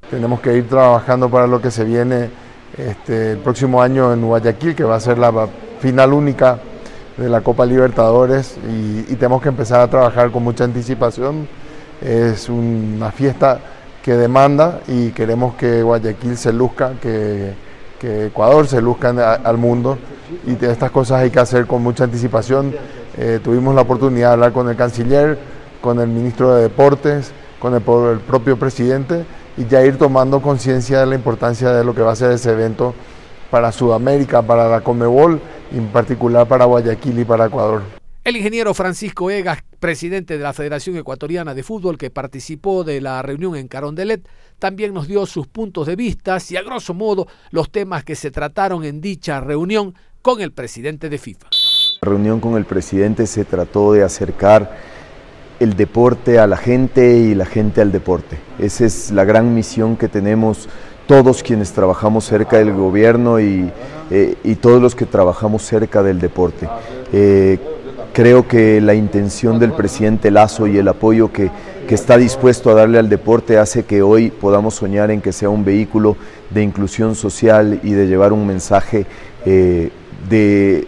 [0.09, 2.31] Tenemos que ir trabajando para lo que se viene
[2.79, 5.49] este, el próximo año en Guayaquil, que va a ser la
[5.81, 6.61] final única
[7.17, 11.49] de la Copa Libertadores y, y tenemos que empezar a trabajar con mucha anticipación
[12.01, 13.61] es una fiesta
[14.03, 17.71] que demanda y queremos que Guayaquil se luzca, que,
[18.03, 19.99] Ecuador se luzca al mundo
[20.47, 22.75] y estas cosas hay que hacer con mucha anticipación.
[23.19, 25.39] Eh, tuvimos la oportunidad de hablar con el canciller,
[25.83, 29.27] con el ministro de Deportes, con el, el propio presidente
[29.59, 32.53] y ya ir tomando conciencia de la importancia de lo que va a ser ese
[32.53, 32.95] evento
[33.51, 35.39] para Sudamérica, para la Comebol
[35.71, 37.83] y en particular para Guayaquil y para Ecuador.
[38.25, 43.23] El ingeniero Francisco Egas, presidente de la Federación Ecuatoriana de Fútbol que participó de la
[43.23, 44.23] reunión en Carondelet,
[44.59, 48.31] también nos dio sus puntos de vista y a grosso modo los temas que se
[48.31, 51.49] trataron en dicha reunión con el presidente de FIFA.
[52.03, 54.77] La reunión con el presidente se trató de acercar
[55.59, 58.39] el deporte a la gente y la gente al deporte.
[58.59, 60.69] Esa es la gran misión que tenemos
[61.07, 63.71] todos quienes trabajamos cerca del gobierno y,
[64.11, 66.69] eh, todos los que trabajamos cerca del deporte.
[67.13, 67.59] Eh,
[68.21, 71.51] Creo que la intención del presidente Lazo y el apoyo que,
[71.89, 75.65] está dispuesto a darle al deporte hace que hoy podamos soñar en que sea un
[75.65, 76.19] vehículo
[76.51, 79.07] de inclusión social y de llevar un mensaje
[79.47, 79.91] eh,
[80.29, 80.87] de,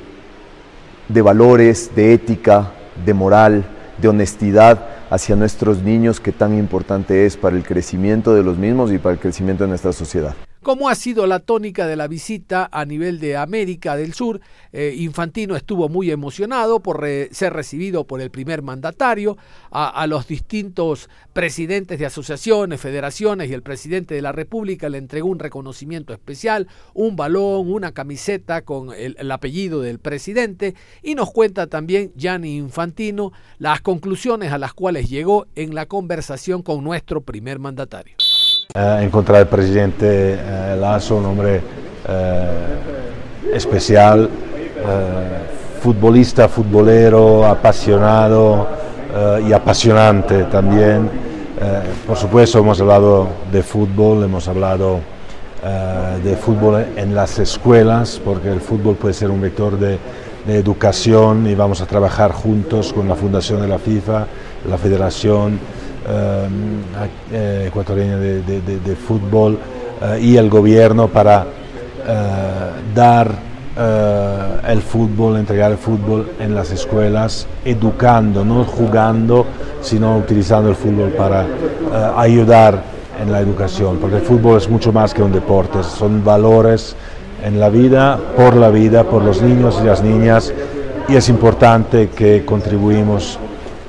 [1.09, 3.65] de valores, de ética, de moral,
[3.97, 8.93] de honestidad hacia nuestros niños que tan importante es para el crecimiento de los mismos
[8.93, 10.35] y para el crecimiento de nuestra sociedad.
[10.63, 14.41] Como ha sido la tónica de la visita a nivel de América del Sur,
[14.73, 19.37] eh, Infantino estuvo muy emocionado por ser recibido por el primer mandatario,
[19.73, 25.29] a, los distintos presidentes de asociaciones, federaciones y el presidente de la República le entregó
[25.29, 31.33] un reconocimiento especial, un balón, una camiseta con el, el apellido del presidente y nos
[31.33, 37.23] cuenta también Gianni Infantino las conclusiones a las cuales llegó en la conversación con nuestro
[37.23, 38.15] primer mandatario.
[38.75, 41.61] Eh, encontrar al presidente eh, Lazo, un hombre
[42.09, 42.47] eh,
[43.53, 44.31] especial,
[45.81, 48.67] futbolista, futbolero, apasionado
[49.47, 51.09] y apasionante también.
[52.07, 55.01] por supuesto hemos hablado de fútbol, hemos hablado
[56.25, 59.99] de fútbol en las escuelas, porque el fútbol puede ser un vector de,
[60.47, 64.27] de educación y vamos a trabajar juntos con la Fundación de la FIFA,
[64.69, 65.61] la Federación,
[66.05, 69.57] eh, ecuatoriana de, fútbol
[70.03, 72.15] eh, y el gobierno para eh,
[72.95, 73.53] dar
[74.69, 79.47] el fútbol, entregar el fútbol en las escuelas, educando, no jugando,
[79.81, 81.47] sino utilizando el fútbol para
[82.17, 82.83] ayudar
[83.23, 86.97] en la educación, porque el fútbol es mucho más que un deporte, son valores
[87.43, 90.53] en la vida, por la vida, por los niños y las niñas,
[91.09, 93.39] y es importante que contribuimos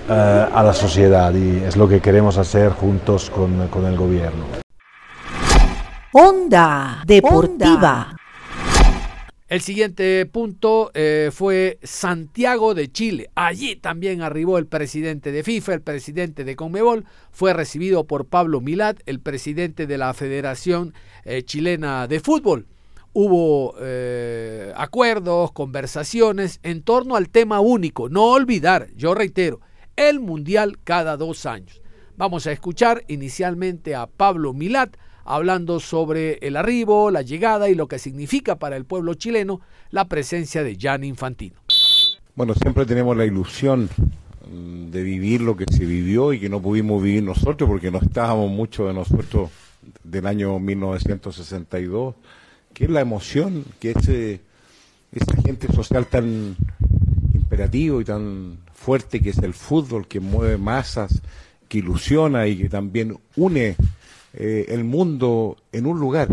[0.10, 4.46] a la sociedad y es lo que queremos hacer juntos con, con el gobierno.
[6.12, 8.16] Onda Deportiva.
[9.48, 13.30] El siguiente punto eh, fue Santiago de Chile.
[13.36, 17.06] Allí también arribó el presidente de FIFA, el presidente de Conmebol.
[17.32, 22.68] Fue recibido por Pablo Milad, el presidente de la Federación eh, Chilena de Fútbol.
[23.16, 23.76] Hubo
[24.76, 28.10] acuerdos, conversaciones en torno al tema único.
[28.10, 29.60] No olvidar, yo reitero,
[29.96, 31.82] el Mundial cada dos años.
[32.16, 37.88] Vamos a escuchar inicialmente a Pablo Milat hablando sobre el arribo, la llegada y lo
[37.88, 41.56] que significa para el pueblo chileno la presencia de Jan Infantino.
[42.36, 43.90] Bueno, siempre tenemos la ilusión
[44.52, 48.00] mm, de vivir lo que se vivió y que no pudimos vivir nosotros porque no
[48.00, 49.50] estábamos mucho de nosotros
[50.04, 52.16] del año 1962,
[52.74, 54.42] que es la emoción que ese,
[55.12, 56.56] ese agente social tan
[57.34, 61.22] imperativo y tan fuerte que es el fútbol, que mueve masas,
[61.68, 63.76] que ilusiona y que también une
[64.34, 66.28] eh, el mundo en un lugar.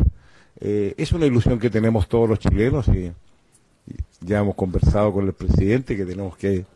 [0.61, 3.13] Eh, es una ilusión que tenemos todos los chilenos y,
[4.21, 6.67] ya hemos conversado con el presidente que tenemos que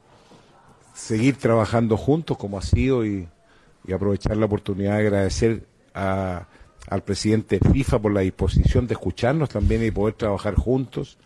[0.94, 3.28] seguir trabajando juntos como ha sido y
[3.92, 9.90] aprovechar la oportunidad de agradecer al presidente FIFA por la disposición de escucharnos también y
[9.90, 11.18] poder trabajar juntos.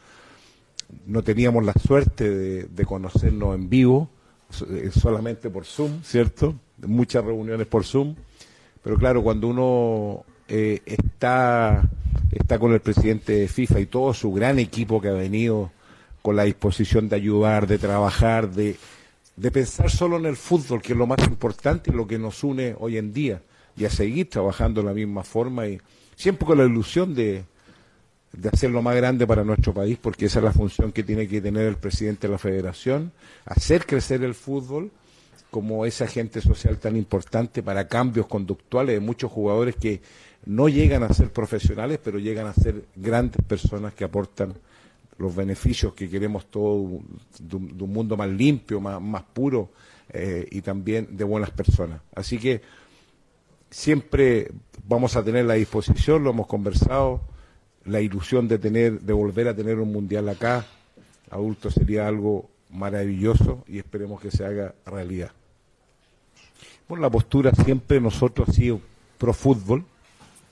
[1.07, 2.31] No teníamos la suerte
[2.67, 4.11] de, conocernos en vivo,
[4.51, 6.55] solamente por Zoom, ¿cierto?
[6.87, 8.15] Muchas reuniones por Zoom.
[8.83, 11.83] Pero claro, cuando uno eh, está,
[12.31, 15.71] está con el presidente de FIFA y todo su gran equipo que ha venido
[16.23, 18.77] con la disposición de ayudar, de trabajar, de,
[19.37, 22.43] de pensar solo en el fútbol, que es lo más importante y lo que nos
[22.45, 23.43] une hoy en día,
[23.77, 25.81] y a seguir trabajando de la misma forma y
[26.17, 27.45] siempre con la ilusión de,
[28.33, 31.41] de hacerlo más grande para nuestro país, porque esa es la función que tiene que
[31.41, 33.13] tener el presidente de la federación,
[33.47, 34.91] hacer crecer el fútbol
[35.51, 40.03] como ese agente social tan importante para cambios conductuales de muchos jugadores que
[40.45, 44.55] no llegan a ser profesionales, pero llegan a ser grandes personas que aportan
[45.19, 47.01] los beneficios que queremos todos
[47.41, 49.71] de, un mundo más limpio, más, puro
[50.11, 52.01] eh, y también de buenas personas.
[52.15, 52.61] Así que
[53.71, 54.51] siempre
[54.87, 57.21] vamos a tener la disposición, lo hemos conversado,
[57.89, 60.65] la ilusión de tener, de volver a tener un mundial acá,
[61.31, 65.33] adulto sería algo maravilloso y esperemos que se haga realidad.
[66.89, 68.81] Bueno, la postura siempre nosotros ha sido
[69.19, 69.85] pro fútbol.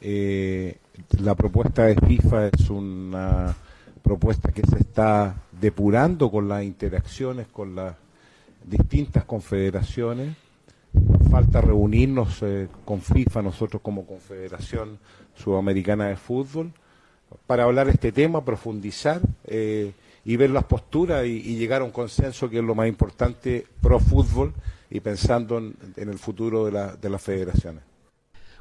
[0.00, 0.76] Eh,
[1.20, 3.54] la propuesta de FIFA es una
[4.02, 7.96] propuesta que se está depurando con las interacciones con las
[8.64, 10.36] distintas confederaciones.
[11.30, 14.98] falta reunirnos eh, con FIFA, nosotros como Confederación
[15.34, 16.72] Sudamericana de Fútbol,
[17.46, 19.92] para hablar este tema, profundizar eh,
[20.24, 24.00] y ver las posturas y, llegar a un consenso que es lo más importante pro
[24.00, 24.52] fútbol
[24.90, 27.82] y pensando en, el futuro de, la, de las federaciones.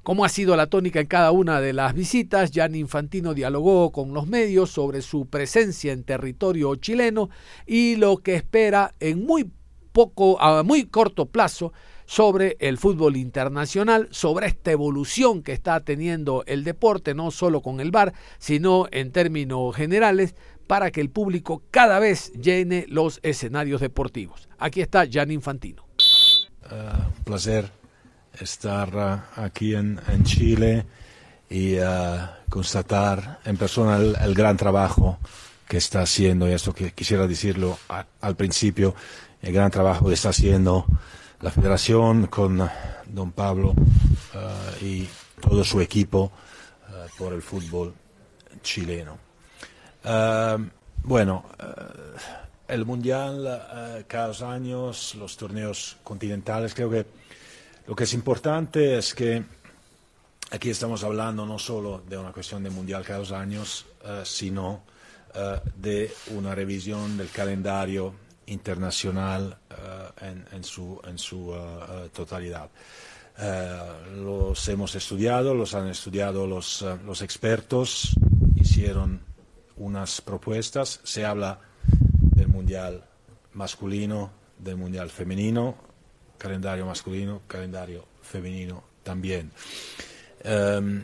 [0.03, 4.13] Como ha sido la tónica en cada una de las visitas, Jan Infantino dialogó con
[4.13, 7.31] los medios sobre su presencia en territorio chileno
[7.65, 9.49] y lo que espera en muy
[9.91, 11.73] poco, a muy corto plazo,
[12.05, 17.79] sobre el fútbol internacional, sobre esta evolución que está teniendo el deporte, no solo con
[17.79, 20.35] el VAR, sino en términos generales,
[20.67, 24.49] para que el público cada vez llene los escenarios deportivos.
[24.57, 25.85] Aquí está Jan Infantino.
[26.65, 27.69] Uh, placer
[28.39, 30.85] estar uh, aquí en, Chile
[31.49, 35.19] y uh, constatar en persona el, gran trabajo
[35.67, 37.77] que está haciendo, y esto que quisiera decirlo
[38.21, 38.95] al principio,
[39.41, 40.85] el gran trabajo que está haciendo
[41.41, 42.69] la federación con
[43.07, 43.73] don Pablo
[44.81, 45.07] y
[45.41, 46.31] todo su equipo
[47.17, 47.93] por el fútbol
[48.61, 49.17] chileno.
[51.03, 51.45] bueno,
[52.67, 57.05] el mundial cada dos años, los torneos continentales, creo que
[57.87, 59.43] lo que es importante es que
[60.49, 64.81] aquí estamos hablando no solo de una cuestión de mundial cada dos años, eh, sino
[65.33, 68.13] eh, de una revisión del calendario
[68.47, 71.53] internacional eh, en, su, en su
[72.13, 72.69] totalidad.
[74.15, 78.15] los hemos estudiado, los han estudiado los, los expertos,
[78.55, 79.21] hicieron
[79.77, 81.59] unas propuestas, se habla
[82.35, 83.03] del mundial
[83.53, 85.75] masculino, del mundial femenino,
[86.37, 89.51] calendario masculino, calendario femenino también.
[90.43, 91.03] Em,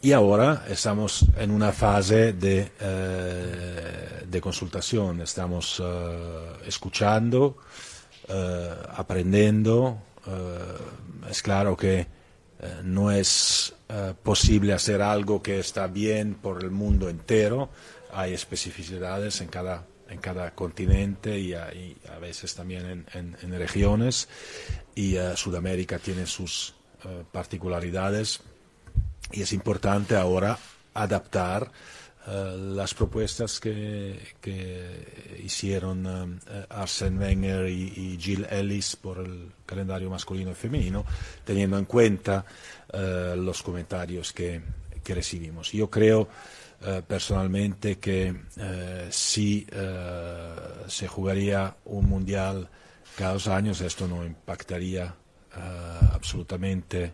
[0.00, 7.58] y ahora estamos en una fase de, eh, de consultación, estamos eh, escuchando,
[8.28, 9.98] eh, aprendiendo.
[11.28, 12.06] es claro que
[12.84, 13.72] no es
[14.22, 17.70] posible hacer algo que está bien por el mundo entero,
[18.12, 21.70] hay especificidades en cada en cada continente y a,
[22.20, 24.28] veces también en, regiones.
[24.94, 26.74] Y Sudamérica tiene sus
[27.32, 28.40] particularidades
[29.32, 30.58] y es importante ahora
[30.94, 31.70] adaptar
[32.26, 34.36] eh, las propuestas que,
[35.42, 41.04] hicieron Arsene Wenger y, Jill Ellis por el calendario masculino y femenino,
[41.44, 42.44] teniendo en cuenta
[42.92, 44.60] los comentarios que,
[45.02, 45.72] que recibimos.
[45.72, 46.28] Yo creo
[47.06, 48.34] personalmente que
[49.10, 49.66] si
[50.86, 52.68] se jugaría un mundial
[53.16, 55.14] cada dos años, esto no impactaría
[56.12, 57.12] absolutamente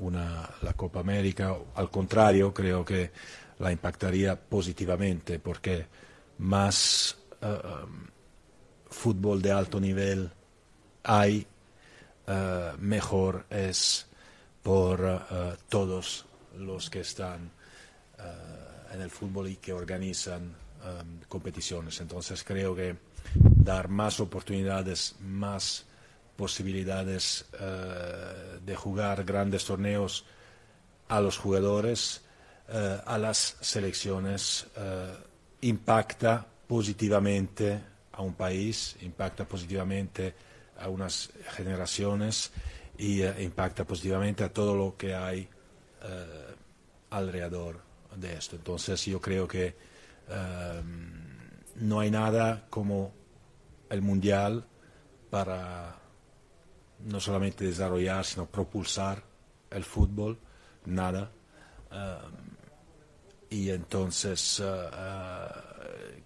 [0.00, 1.56] una, la Copa América.
[1.74, 3.10] Al contrario, creo que
[3.58, 5.86] la impactaría positivamente porque
[6.38, 7.16] más
[8.88, 10.30] fútbol de alto nivel
[11.04, 11.46] hay,
[12.78, 14.06] mejor es
[14.62, 15.22] por
[15.68, 16.26] todos
[16.56, 17.50] los que están
[18.18, 20.54] eh, en el fútbol y que organizan
[21.28, 22.00] competiciones.
[22.00, 22.96] Entonces creo que
[23.34, 25.84] dar más oportunidades, más
[26.38, 30.24] posibilidades eh, de jugar grandes torneos
[31.08, 32.22] a los jugadores,
[32.68, 34.66] eh, a las selecciones,
[35.62, 37.80] impacta positivamente
[38.12, 40.32] a un país, impacta positivamente
[40.78, 42.52] a unas generaciones
[42.96, 45.48] y eh, impacta positivamente a todo lo que hay
[46.02, 46.54] eh,
[47.10, 47.80] alrededor
[48.14, 48.54] de esto.
[48.54, 49.74] Entonces yo creo que
[51.76, 53.14] no hay nada como
[53.88, 54.66] el mundial
[55.30, 55.98] para
[57.04, 59.22] no solamente desarrollar, sino propulsar
[59.70, 60.38] el fútbol,
[60.86, 61.30] nada.
[63.50, 64.62] y entonces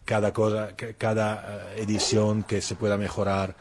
[0.05, 3.57] cada cosa, cada edición que se pueda mejorar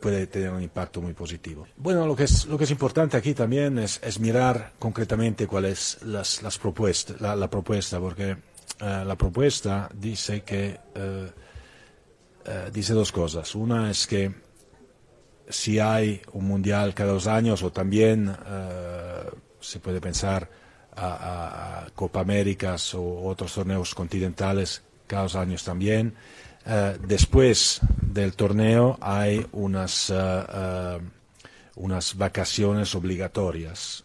[0.00, 1.66] puede tener un impacto muy positivo.
[1.76, 5.98] Bueno, lo que es, lo que es importante aquí también es, mirar concretamente cuál es
[6.02, 8.36] las, las propuestas, la, la, propuesta, porque
[8.80, 10.78] la propuesta dice que
[12.72, 13.54] dice dos cosas.
[13.54, 14.45] Una es que
[15.48, 18.34] si hay un mundial cada dos años o también
[19.60, 20.48] se puede pensar
[20.96, 26.14] a, Copa Américas o otros torneos continentales cada dos años también.
[26.66, 30.98] Uh, después del torneo hay unas, uh,
[31.76, 34.04] unas vacaciones obligatorias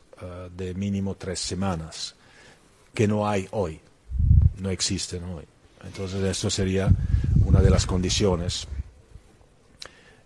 [0.55, 2.13] de mínimo tres semanas,
[2.93, 3.81] que no hay hoy,
[4.57, 5.45] no existen hoy.
[5.83, 6.89] Entonces, esto sería
[7.43, 8.67] una de las condiciones.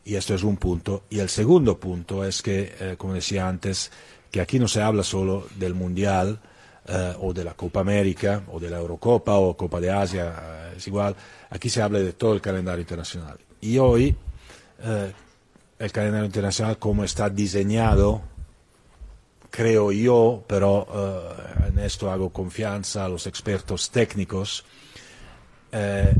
[0.05, 1.03] Y esto es un punto.
[1.09, 3.91] Y el segundo punto es que, como decía antes,
[4.31, 6.39] que aquí no se habla solo del Mundial,
[6.87, 10.73] eh, o de la Copa América, o de la Eurocopa, o Copa de Asia, eh,
[10.77, 11.15] es igual.
[11.49, 13.39] Aquí se habla de todo el calendario internacional.
[13.59, 14.15] Y hoy,
[14.83, 15.11] eh,
[15.79, 18.21] el calendario internacional, como está diseñado,
[19.49, 20.87] creo yo, pero
[21.67, 24.63] en esto hago confianza a los expertos técnicos,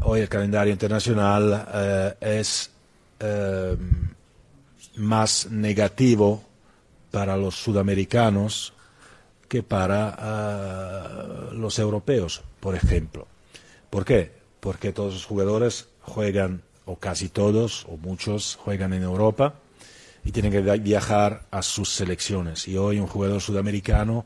[0.04, 2.72] hoy el calendario internacional es
[4.98, 6.44] más negativo
[7.12, 8.74] para los sudamericanos
[9.48, 13.28] que para uh, los europeos, por ejemplo.
[13.90, 14.32] ¿Por qué?
[14.60, 19.56] Porque todos los jugadores juegan, o casi todos, o muchos, juegan en Europa
[20.24, 22.68] y tienen que viajar a sus selecciones.
[22.68, 24.26] Y hoy un jugador sudamericano,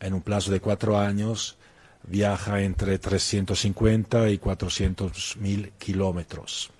[0.00, 1.56] en un plazo de cuatro años,
[2.04, 6.70] viaja entre 350 y 400 mil kilómetros.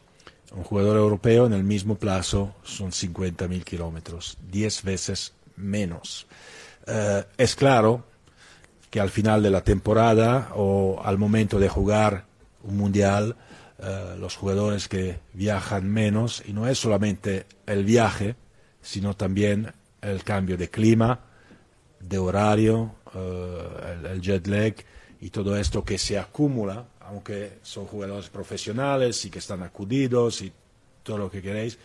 [0.55, 6.27] Un jugador europeo en el mismo plazo son 50 mil kilómetros, diez veces menos.
[6.87, 8.05] Eh, es claro
[8.91, 12.25] que al final de la temporada o al momento de jugar
[12.63, 13.37] un mundial,
[13.79, 18.37] eh, los jugadores que viajan menos, y no es solamente el viaje,
[18.81, 21.21] sino también el cambio de clima,
[22.01, 24.75] de horario, eh, el jet lag
[25.21, 30.53] y todo esto que se acumula, aunque son jugadores profesionales y que están acudidos y
[31.03, 31.79] todo lo que queréis,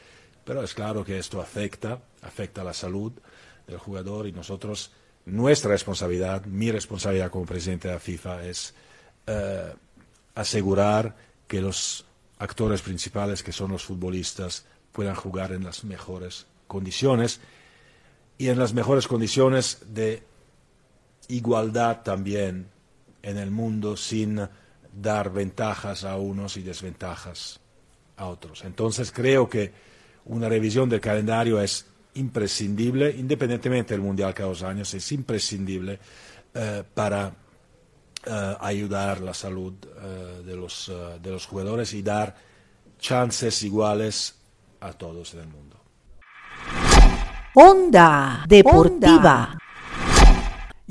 [0.44, 3.12] pero es claro que esto afecta, afecta la salud
[3.68, 4.92] del jugador y nosotros,
[5.26, 8.74] nuestra responsabilidad, mi responsabilidad como presidente de la FIFA es
[9.28, 9.74] eh,
[10.34, 11.16] asegurar
[11.48, 12.06] que los
[12.40, 17.40] actores principales, que son los futbolistas, puedan jugar en las mejores condiciones
[18.38, 20.24] y en las mejores condiciones de
[21.28, 22.68] igualdad también
[23.22, 24.42] en el mundo sin
[24.94, 27.60] dar ventajas a unos y desventajas
[28.18, 28.64] a otros.
[28.64, 29.72] Entonces creo que
[30.26, 31.86] una revisión del calendario es
[32.16, 36.00] imprescindible, independientemente del Mundial cada dos años, es imprescindible
[36.54, 37.34] eh, para
[38.26, 42.36] eh, ayudar la salud eh, de, los, de los jugadores y dar
[43.00, 44.36] chances iguales
[44.82, 45.78] a todos en el mundo.
[47.56, 49.58] Onda Deportiva.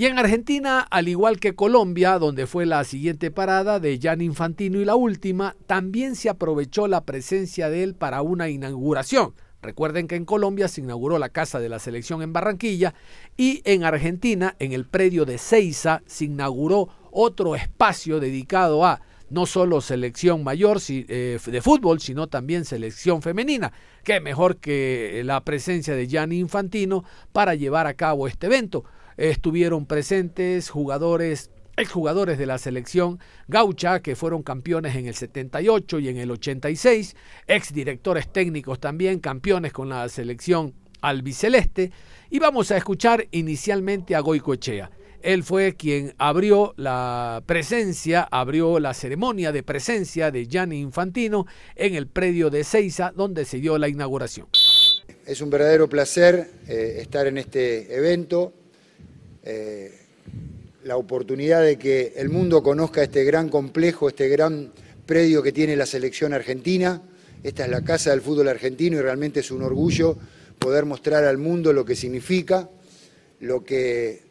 [0.00, 4.80] Y en Argentina, al igual que Colombia, donde fue la siguiente parada de Jan Infantino
[4.80, 10.16] y la última, también se aprovechó la presencia de él para una inauguración Recuerden que
[10.16, 12.94] en Colombia se inauguró la Casa de la Selección en Barranquilla
[13.36, 19.44] y en Argentina, en el predio de Ceiza, se inauguró otro espacio dedicado a no
[19.44, 23.70] solo selección mayor eh, de fútbol, sino también selección femenina.
[24.02, 28.84] Qué mejor que la presencia de Gianni Infantino para llevar a cabo este evento.
[29.20, 36.08] Estuvieron presentes jugadores exjugadores de la selección gaucha que fueron campeones en el 78 y
[36.08, 37.14] en el 86,
[37.46, 41.92] exdirectores técnicos también, campeones con la selección albiceleste.
[42.30, 44.90] Y vamos a escuchar inicialmente a Goico Echea.
[45.20, 51.46] Él fue quien abrió la presencia, abrió la ceremonia de presencia de Gianni Infantino
[51.76, 54.46] en el predio de Ceiza, donde se dio la inauguración.
[55.26, 58.54] Es un verdadero placer eh, estar en este evento.
[59.42, 59.92] Eh,
[60.84, 64.72] la oportunidad de que el mundo conozca este gran complejo, este gran
[65.06, 67.02] predio que tiene la selección argentina.
[67.42, 70.16] Esta es la casa del fútbol argentino y realmente es un orgullo
[70.58, 72.68] poder mostrar al mundo lo que significa,
[73.40, 74.22] lo que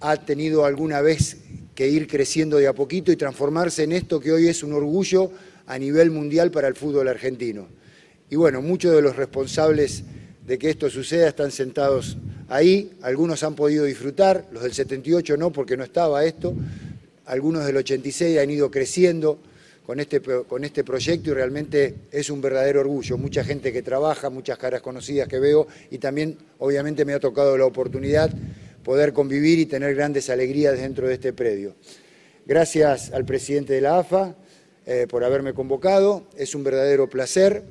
[0.00, 1.38] ha tenido alguna vez
[1.74, 5.30] que ir creciendo de a poquito y transformarse en esto que hoy es un orgullo
[5.66, 7.68] a nivel mundial para el fútbol argentino.
[8.28, 10.04] y bueno, muchos de los responsables
[10.46, 12.16] de que esto suceda están sentados
[12.48, 16.54] ahí, algunos han podido disfrutar, los del 78 no porque no estaba esto,
[17.26, 19.38] algunos del 86 han ido creciendo
[19.84, 23.16] con este, con este proyecto y realmente es un verdadero orgullo.
[23.18, 27.56] Mucha gente que trabaja, muchas caras conocidas que veo y también obviamente me ha tocado
[27.56, 28.30] la oportunidad
[28.82, 31.74] poder convivir y tener grandes alegrías dentro de este predio.
[32.46, 34.36] Gracias al presidente de la AFA
[34.86, 37.64] eh, por haberme convocado, es un verdadero placer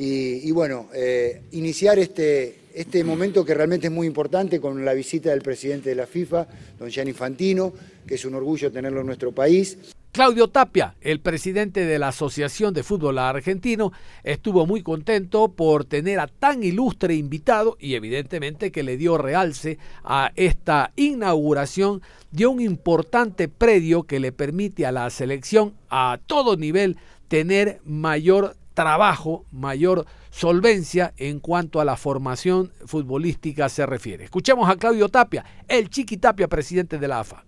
[0.00, 5.30] y, bueno, eh, iniciar este, este momento que realmente es muy importante con la visita
[5.30, 6.46] del presidente de la FIFA,
[6.78, 7.72] don Gianni Infantino,
[8.06, 9.76] que es un orgullo tenerlo en nuestro país.
[10.12, 16.20] Claudio Tapia, el presidente de la Asociación de Fútbol Argentino, estuvo muy contento por tener
[16.20, 22.00] a tan ilustre invitado y evidentemente que le dio realce a esta inauguración
[22.30, 28.56] de un importante predio que le permite a la selección a todo nivel tener mayor
[28.74, 30.06] trabajo, mayor
[30.38, 34.24] solvencia en cuanto a la formación futbolística se refiere.
[34.24, 37.44] Escuchemos a Claudio Tapia, el Chiqui Tapia, presidente de la AFA.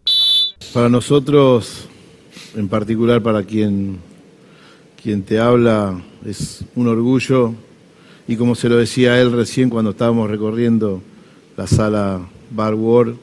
[0.74, 1.88] Para nosotros
[2.57, 3.99] en particular para quien,
[5.01, 7.55] quien te habla, es un orgullo
[8.26, 11.01] y como se lo decía él recién cuando estábamos recorriendo
[11.57, 12.20] la sala
[12.51, 13.16] Bar World,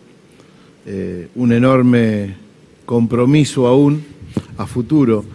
[0.86, 2.36] eh, un enorme
[2.86, 4.06] compromiso aún
[4.58, 5.26] a futuro,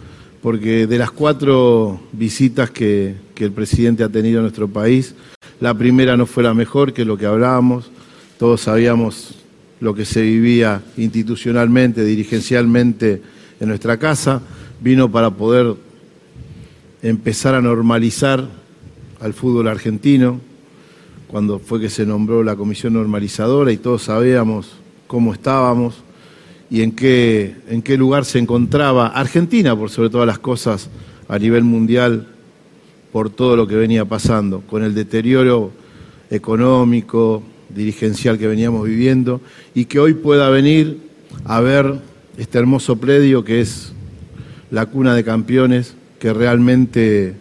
[0.41, 5.15] porque de las cuatro visitas que, que el presidente ha tenido a nuestro país,
[5.59, 7.89] la primera no fue la mejor, que es lo que hablábamos,
[8.37, 9.35] todos sabíamos
[9.79, 13.21] lo que se vivía institucionalmente, dirigencialmente
[13.59, 14.41] en nuestra casa,
[14.81, 15.75] vino para poder
[17.01, 18.47] empezar a normalizar
[19.19, 20.39] al fútbol argentino,
[21.27, 24.71] cuando fue que se nombró la comisión normalizadora y todos sabíamos
[25.07, 26.03] cómo estábamos
[26.69, 30.89] y en qué, en qué lugar se encontraba Argentina, por sobre todas las cosas,
[31.27, 32.32] a nivel mundial,
[33.13, 35.71] por todo lo que venía pasando, con el deterioro
[36.31, 39.39] económico, dirigencial que veníamos viviendo,
[39.75, 40.97] y que hoy pueda venir
[41.45, 42.01] a ver
[42.37, 43.93] este hermoso predio que es
[44.71, 47.35] la cuna de campeones, que realmente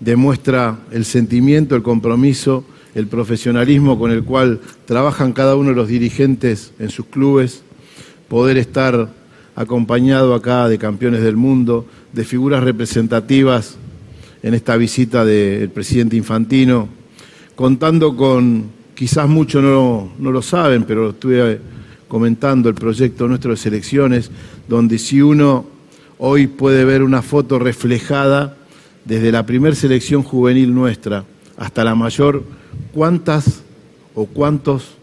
[0.00, 5.88] demuestra el sentimiento, el compromiso, el profesionalismo con el cual trabajan cada uno de los
[5.88, 7.64] dirigentes en sus clubes,
[8.28, 9.10] poder estar
[9.56, 11.84] acompañado acá de campeones del mundo,
[12.14, 13.76] de figuras representativas
[14.42, 16.88] en esta visita del presidente Infantino,
[17.54, 21.60] contando con, quizás muchos no, no lo saben, pero estuve
[22.08, 24.30] comentando el proyecto nuestro de selecciones,
[24.68, 25.66] donde si uno
[26.18, 28.56] hoy puede ver una foto reflejada
[29.04, 31.24] desde la primer selección juvenil nuestra
[31.56, 32.44] hasta la mayor,
[32.92, 33.62] cuántas
[34.14, 34.96] o cuántos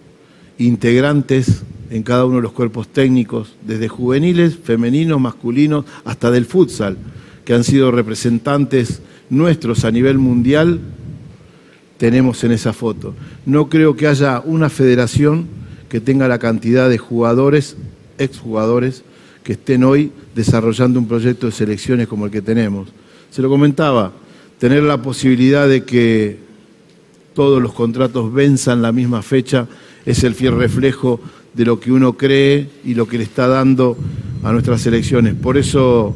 [0.57, 6.97] integrantes en cada uno de los cuerpos técnicos, desde juveniles, femeninos, masculinos, hasta del futsal,
[7.45, 10.79] que han sido representantes nuestros a nivel mundial,
[11.97, 13.13] tenemos en esa foto.
[13.45, 15.47] No creo que haya una federación
[15.89, 17.75] que tenga la cantidad de jugadores,
[18.17, 19.03] exjugadores,
[19.43, 22.89] que estén hoy desarrollando un proyecto de selecciones como el que tenemos.
[23.31, 24.13] Se lo comentaba,
[24.59, 26.37] tener la posibilidad de que
[27.33, 29.67] todos los contratos venzan la misma fecha
[30.05, 31.19] es el fiel reflejo
[31.53, 33.97] de lo que uno cree y lo que le está dando
[34.43, 35.35] a nuestras selecciones.
[35.35, 36.15] Por eso,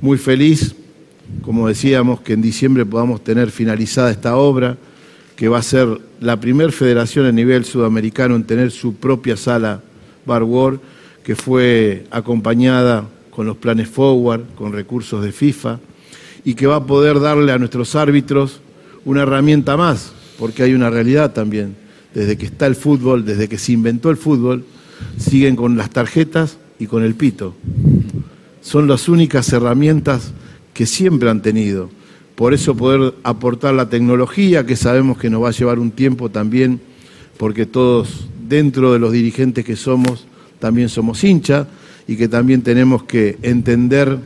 [0.00, 0.74] muy feliz,
[1.42, 4.76] como decíamos, que en diciembre podamos tener finalizada esta obra
[5.36, 5.88] que va a ser
[6.20, 9.80] la primera federación a nivel sudamericano en tener su propia sala
[10.26, 10.80] Bar World,
[11.24, 15.80] que fue acompañada con los planes forward, con recursos de FIFA,
[16.44, 18.60] y que va a poder darle a nuestros árbitros
[19.04, 21.74] una herramienta más, porque hay una realidad también.
[22.14, 24.64] Desde que está el fútbol, desde que se inventó el fútbol,
[25.16, 27.54] siguen con las tarjetas y con el pito.
[28.60, 30.32] Son las únicas herramientas
[30.80, 31.90] que siempre han tenido.
[32.34, 36.30] Por eso poder aportar la tecnología, que sabemos que nos va a llevar un tiempo
[36.30, 36.80] también,
[37.36, 40.26] porque todos dentro de los dirigentes que somos,
[40.58, 41.66] también somos hinchas
[42.08, 44.20] y que también tenemos que entender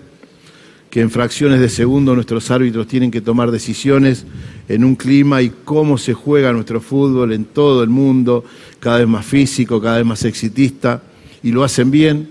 [0.90, 4.24] que en fracciones de segundo nuestros árbitros tienen que tomar decisiones
[4.68, 8.44] en un clima y cómo se juega nuestro fútbol en todo el mundo,
[8.78, 11.02] cada vez más físico, cada vez más exitista,
[11.42, 12.30] y lo hacen bien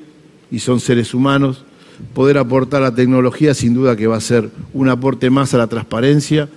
[0.49, 1.65] y son seres humanos
[2.13, 5.67] poder aportar la tecnología sin duda que va a ser un aporte más a la
[5.67, 6.49] transparencia,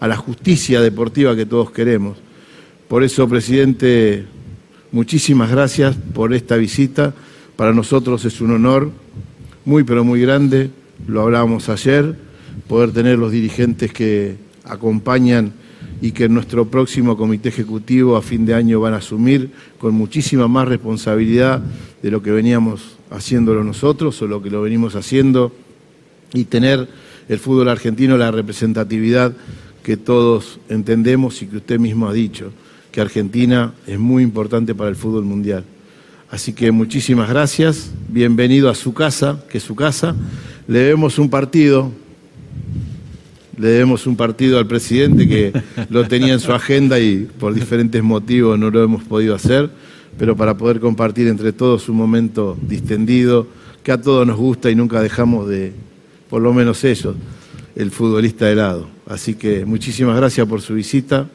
[0.00, 2.18] a la justicia deportiva que todos queremos.
[2.88, 4.24] Por eso, presidente,
[4.92, 7.14] muchísimas gracias por esta visita.
[7.56, 8.90] Para nosotros es un honor
[9.64, 10.70] muy, pero muy grande,
[11.06, 12.16] lo hablábamos ayer,
[12.68, 15.52] poder tener los dirigentes que acompañan
[16.04, 19.94] y que en nuestro próximo comité ejecutivo a fin de año van a asumir con
[19.94, 21.62] muchísima más responsabilidad
[22.02, 25.50] de lo que veníamos haciéndolo nosotros o lo que lo venimos haciendo
[26.34, 26.86] y tener
[27.26, 29.32] el fútbol argentino la representatividad
[29.82, 32.52] que todos entendemos y que usted mismo ha dicho,
[32.92, 35.64] que Argentina es muy importante para el fútbol mundial.
[36.30, 40.14] Así que muchísimas gracias, bienvenido a su casa, que es su casa.
[40.68, 41.92] Le debemos un partido,
[43.56, 45.52] le debemos un partido al presidente que
[45.90, 49.70] lo tenía en su agenda y por diferentes motivos no lo hemos podido hacer,
[50.18, 53.46] pero para poder compartir entre todos un momento distendido
[53.82, 55.72] que a todos nos gusta y nunca dejamos de,
[56.30, 57.14] por lo menos ellos,
[57.76, 58.88] el futbolista de lado.
[59.06, 61.28] Así que muchísimas gracias por su visita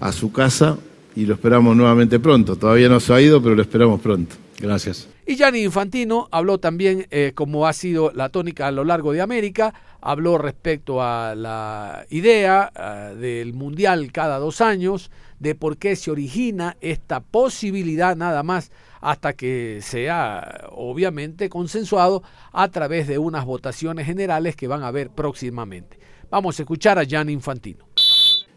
[0.00, 0.78] a su casa
[1.14, 2.56] y lo esperamos nuevamente pronto.
[2.56, 4.34] Todavía no se ha ido, pero lo esperamos pronto.
[4.60, 5.13] Gracias.
[5.26, 9.22] Y Gianni Infantino habló también, eh, como ha sido la tónica a lo largo de
[9.22, 9.72] América,
[10.02, 16.10] habló respecto a la idea uh, del Mundial cada dos años, de por qué se
[16.10, 18.70] origina esta posibilidad nada más
[19.00, 22.22] hasta que sea obviamente consensuado
[22.52, 25.98] a través de unas votaciones generales que van a haber próximamente.
[26.30, 27.86] Vamos a escuchar a Gianni Infantino.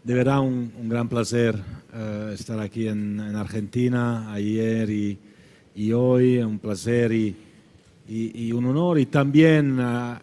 [0.04, 5.18] De verdad un, gran placer uh, estar aquí en, Argentina ayer y,
[5.78, 7.36] y hoy, un placer y,
[8.52, 10.16] un honor y también uh,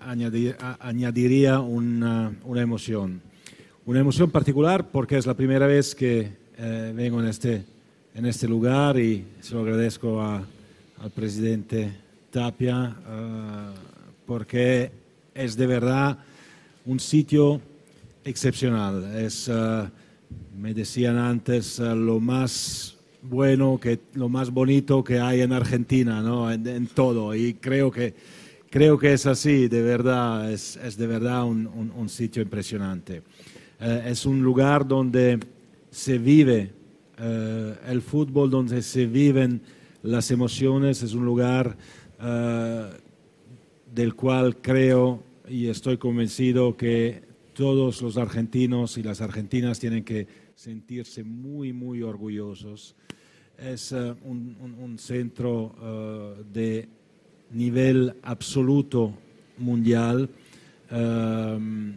[0.81, 3.21] añadiría una, emoción.
[3.85, 7.63] Una emoción particular porque es la primera vez que eh, vengo en este,
[8.13, 10.43] en este lugar y se lo agradezco a,
[11.01, 11.89] al presidente
[12.31, 12.93] Tapia
[14.25, 14.91] porque
[15.33, 16.17] es de verdad
[16.85, 17.61] un sitio
[18.25, 19.15] excepcional.
[19.15, 19.87] Es, uh,
[20.59, 22.94] me decían antes, lo más
[23.29, 26.51] bueno, que, lo más bonito que hay en Argentina, ¿no?
[26.51, 27.33] en, todo.
[27.35, 28.13] Y creo que,
[28.69, 33.21] creo que es así, de verdad, es, es de verdad un, un, sitio impresionante.
[33.79, 35.39] Uh, es un lugar donde
[35.91, 36.71] se vive
[37.87, 39.61] el fútbol, donde se viven
[40.03, 41.77] las emociones, es un lugar
[43.93, 47.23] del cual creo y estoy convencido que
[47.53, 52.95] todos los argentinos y las argentinas tienen que sentirse muy, muy orgullosos.
[53.57, 56.87] Es uh, un, centro uh, de
[57.51, 59.13] nivel absoluto
[59.57, 60.29] mundial
[60.91, 61.93] um,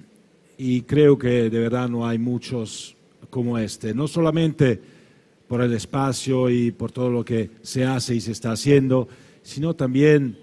[0.57, 2.97] y creo que de verdad no hay muchos
[3.31, 4.81] como este, no solamente
[5.49, 9.09] por el espacio y por todo lo que se hace y se está haciendo,
[9.43, 10.39] sino también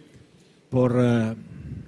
[0.70, 0.96] por...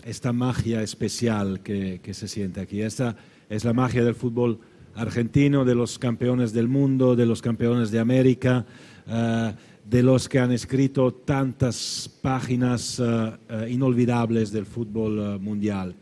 [0.05, 2.81] Esta magia especial que, que, se siente aquí.
[2.81, 3.17] Esta
[3.49, 4.57] es la magia del fútbol
[4.97, 8.65] argentino, de los campeones del mundo, de los campeones de América,
[9.07, 9.51] uh,
[9.83, 13.33] de los que han escrito tantas páginas uh,
[13.69, 15.95] inolvidables del fútbol mundial.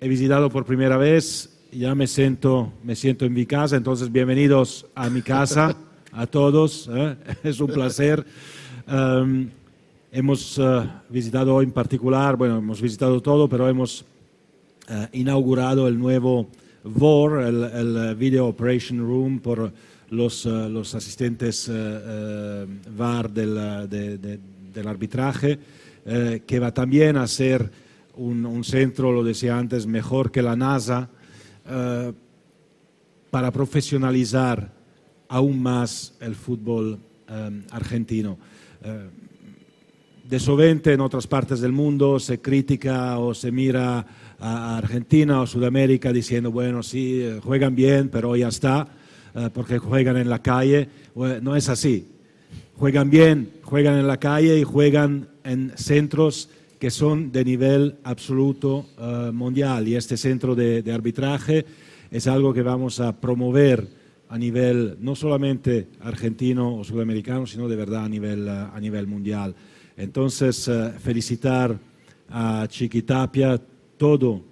[0.00, 4.86] he visitado por primera vez, ya me siento, me siento en mi casa, entonces bienvenidos
[4.94, 5.76] a mi casa,
[6.12, 6.88] a todos,
[7.44, 8.24] es un placer.
[8.88, 9.48] Um,
[10.12, 10.58] Hemos
[11.10, 14.06] visitado en particular, bueno, hemos visitado todo, pero hemos
[15.12, 16.48] inaugurado el nuevo
[16.84, 19.70] VOR, el, el, Video Operation Room, por
[20.10, 21.70] los, uh, los asistentes
[22.96, 24.40] VAR del, de, de,
[24.72, 25.58] del arbitraje,
[26.46, 27.70] que va también a ser
[28.14, 31.08] un, un, centro, lo decía antes, mejor que la NASA,
[33.30, 34.72] para profesionalizar
[35.28, 36.98] aún más el fútbol
[37.72, 38.38] argentino.
[40.28, 44.06] De sovente en otras partes del mundo se critica o se mira
[44.40, 48.88] a Argentina o Sudamérica diciendo, bueno, sí, juegan bien, pero ya está,
[49.36, 50.88] uh, porque juegan en la calle.
[51.14, 52.08] Bueno, no es así.
[52.76, 58.86] Juegan bien, juegan en la calle y juegan en centros que son de nivel absoluto
[58.98, 59.86] uh, mundial.
[59.86, 61.64] Y este centro de, de, arbitraje
[62.10, 63.86] es algo que vamos a promover
[64.28, 69.54] a nivel no solamente argentino o sudamericano, sino de verdad a nivel, a nivel mundial.
[69.96, 70.68] Entonces,
[70.98, 71.78] felicitar
[72.28, 73.60] a Chiquitapia,
[73.96, 74.42] todo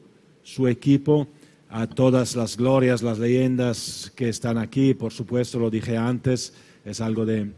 [0.43, 1.27] su equipo,
[1.75, 4.95] a todas las glorias, las leyendas que están aquí.
[4.95, 6.55] Por supuesto, lo dije antes,
[6.85, 7.51] es algo de,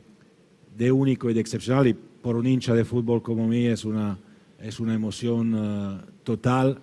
[0.75, 1.87] de único y de excepcional.
[1.87, 4.19] Y por un hincha de fútbol como mí es una,
[4.59, 6.81] es una emoción uh, total,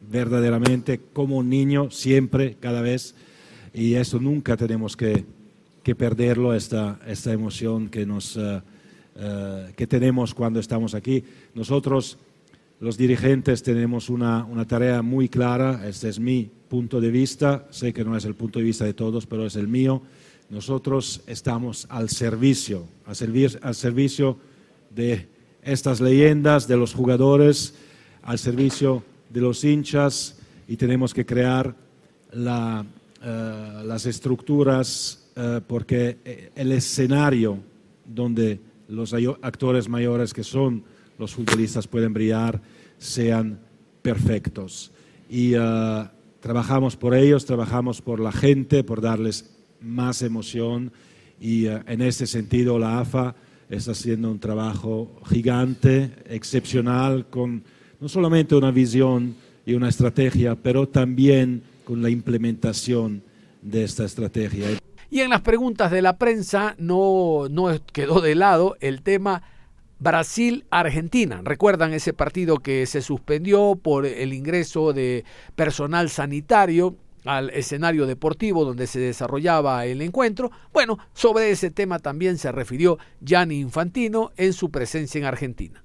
[0.00, 3.16] verdaderamente, como un niño, siempre, cada vez.
[3.74, 5.24] Y eso nunca tenemos que,
[5.82, 8.36] que perderlo, esta, esta emoción que nos...
[8.36, 8.60] Uh,
[9.16, 11.24] uh, que tenemos cuando estamos aquí.
[11.52, 12.16] Nosotros,
[12.78, 17.92] los dirigentes, tenemos una, una, tarea muy clara, este es mi punto de vista, sé
[17.92, 20.02] que no es el punto de vista de todos, pero es el mío.
[20.50, 24.38] Nosotros estamos al servicio, al, servir, al servicio
[24.94, 25.28] de
[25.62, 27.74] estas leyendas, de los jugadores,
[28.22, 30.36] al servicio de los hinchas
[30.68, 31.74] y tenemos que crear
[32.32, 32.84] uh,
[33.84, 37.58] las estructuras uh, porque el escenario
[38.04, 40.84] donde los actores mayores que son
[41.18, 42.60] los futbolistas pueden brillar
[42.98, 43.58] sean
[44.02, 44.92] perfectos.
[45.28, 45.54] Y
[46.46, 50.92] trabajamos por ellos, trabajamos por la gente, por darles más emoción
[51.40, 53.34] y eh, en este sentido la AFA
[53.68, 57.64] está haciendo un trabajo gigante, excepcional, con
[57.98, 59.34] no solamente una visión
[59.66, 63.24] y una estrategia, pero también con la implementación
[63.60, 64.68] de esta estrategia.
[65.10, 69.42] Y en las preguntas de la prensa no, no quedó de lado el tema
[69.98, 71.40] Brasil-Argentina.
[71.42, 75.24] ¿Recuerdan ese partido que se suspendió por el ingreso de
[75.54, 80.50] personal sanitario al escenario deportivo donde se desarrollaba el encuentro.
[80.72, 85.82] Bueno, sobre ese tema también se refirió Gianni Infantino en su presencia en Argentina.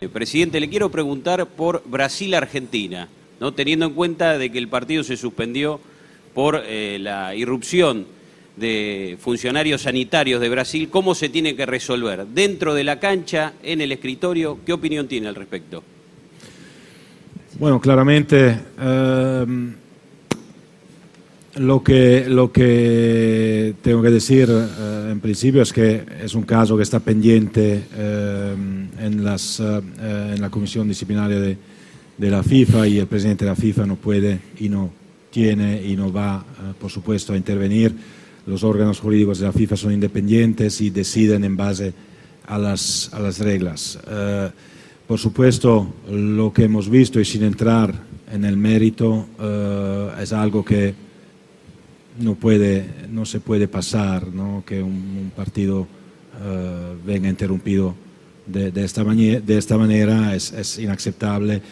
[0.00, 3.08] Eh, presidente, le quiero preguntar por Brasil-Argentina,
[3.40, 3.54] ¿no?
[3.54, 5.80] teniendo en cuenta de que el partido se suspendió
[6.34, 8.06] por eh, la irrupción
[8.56, 12.26] de funcionarios sanitarios de Brasil, ¿cómo se tiene que resolver?
[12.26, 15.82] Dentro de la cancha, en el escritorio, ¿qué opinión tiene al respecto?
[17.58, 19.46] Bueno, claramente eh,
[21.56, 26.76] lo que, lo que tengo que decir eh, en principio es que es un caso
[26.76, 28.54] que está pendiente eh,
[28.98, 29.80] en, las, eh,
[30.34, 31.56] en la comisión disciplinaria de,
[32.18, 34.90] de, la FIFA y el presidente de la FIFA no puede y no
[35.30, 36.44] tiene y no va,
[36.80, 37.94] por supuesto, a intervenir.
[38.46, 41.94] Los órganos jurídicos de la FIFA son independientes y deciden en base
[42.46, 43.98] a las, a las reglas.
[45.06, 47.94] por supuesto, lo que hemos visto y sin entrar
[48.30, 49.26] en el mérito
[50.20, 50.94] es algo que
[52.20, 54.62] no, puede, no se puede pasar ¿no?
[54.66, 55.86] que un, partido uh,
[57.06, 57.94] venga interrumpido
[58.46, 61.62] de, de, esta de, esta manera, es, es inaceptable.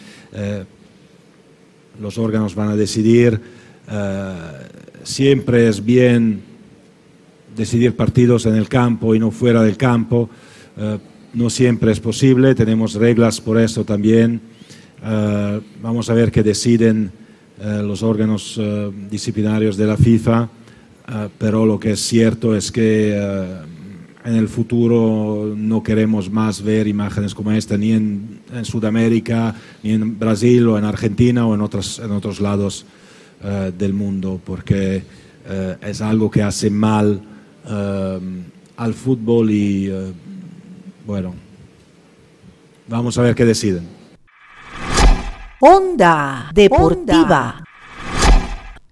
[2.01, 3.39] Los órganos van a decidir.
[5.03, 6.52] Siempre es bien
[7.55, 10.29] decidir partidos en el campo y no fuera del campo.
[11.33, 14.41] no siempre es posible, tenemos reglas por esto también.
[15.81, 17.11] vamos a ver qué deciden
[17.59, 20.49] eh, los órganos eh, disciplinarios de la FIFA,
[21.07, 23.15] eh, pero lo que es cierto es que
[24.25, 29.91] en el futuro no queremos más ver imágenes como esta ni en, en Sudamérica, ni
[29.91, 32.85] en Brasil o en Argentina o en otros, en otros lados
[33.77, 35.03] del mundo, porque
[35.81, 37.21] es algo que hace mal
[37.65, 39.91] al fútbol y
[41.05, 41.35] bueno,
[42.87, 43.87] vamos a ver qué deciden.
[45.59, 47.63] Onda Deportiva.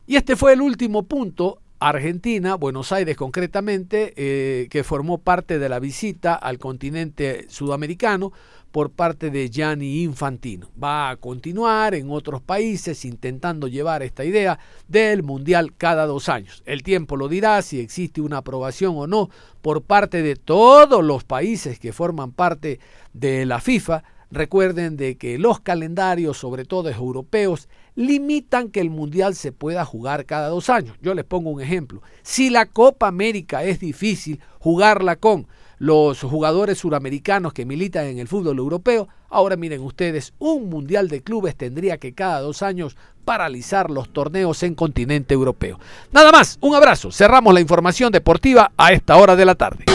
[0.08, 1.60] Y este fue el último punto.
[1.80, 8.32] Argentina, Buenos Aires concretamente, eh, que formó parte de la visita al continente sudamericano
[8.72, 10.70] por parte de Gianni Infantino.
[10.82, 16.64] Va a continuar en otros países intentando llevar esta idea del Mundial cada dos años.
[16.66, 19.30] El tiempo lo dirá si existe una aprobación o no
[19.62, 22.80] por parte de todos los países que forman parte
[23.14, 29.36] de la FIFA Recuerden de que los calendarios, sobre todo europeos, limitan que el Mundial
[29.36, 30.96] se pueda jugar cada dos años.
[31.02, 32.02] Yo les pongo un ejemplo.
[32.22, 35.48] Si la Copa América es difícil jugarla con
[35.82, 41.24] los jugadores suramericanos que militan en el fútbol europeo, ahora miren ustedes, un Mundial de
[41.24, 45.80] Clubes tendría que cada dos años paralizar los torneos en continente europeo.
[46.12, 47.12] Nada más, un abrazo.
[47.12, 49.86] Cerramos la información deportiva a esta hora de la tarde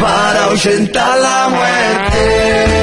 [0.00, 2.77] para ahuyentar la muerte.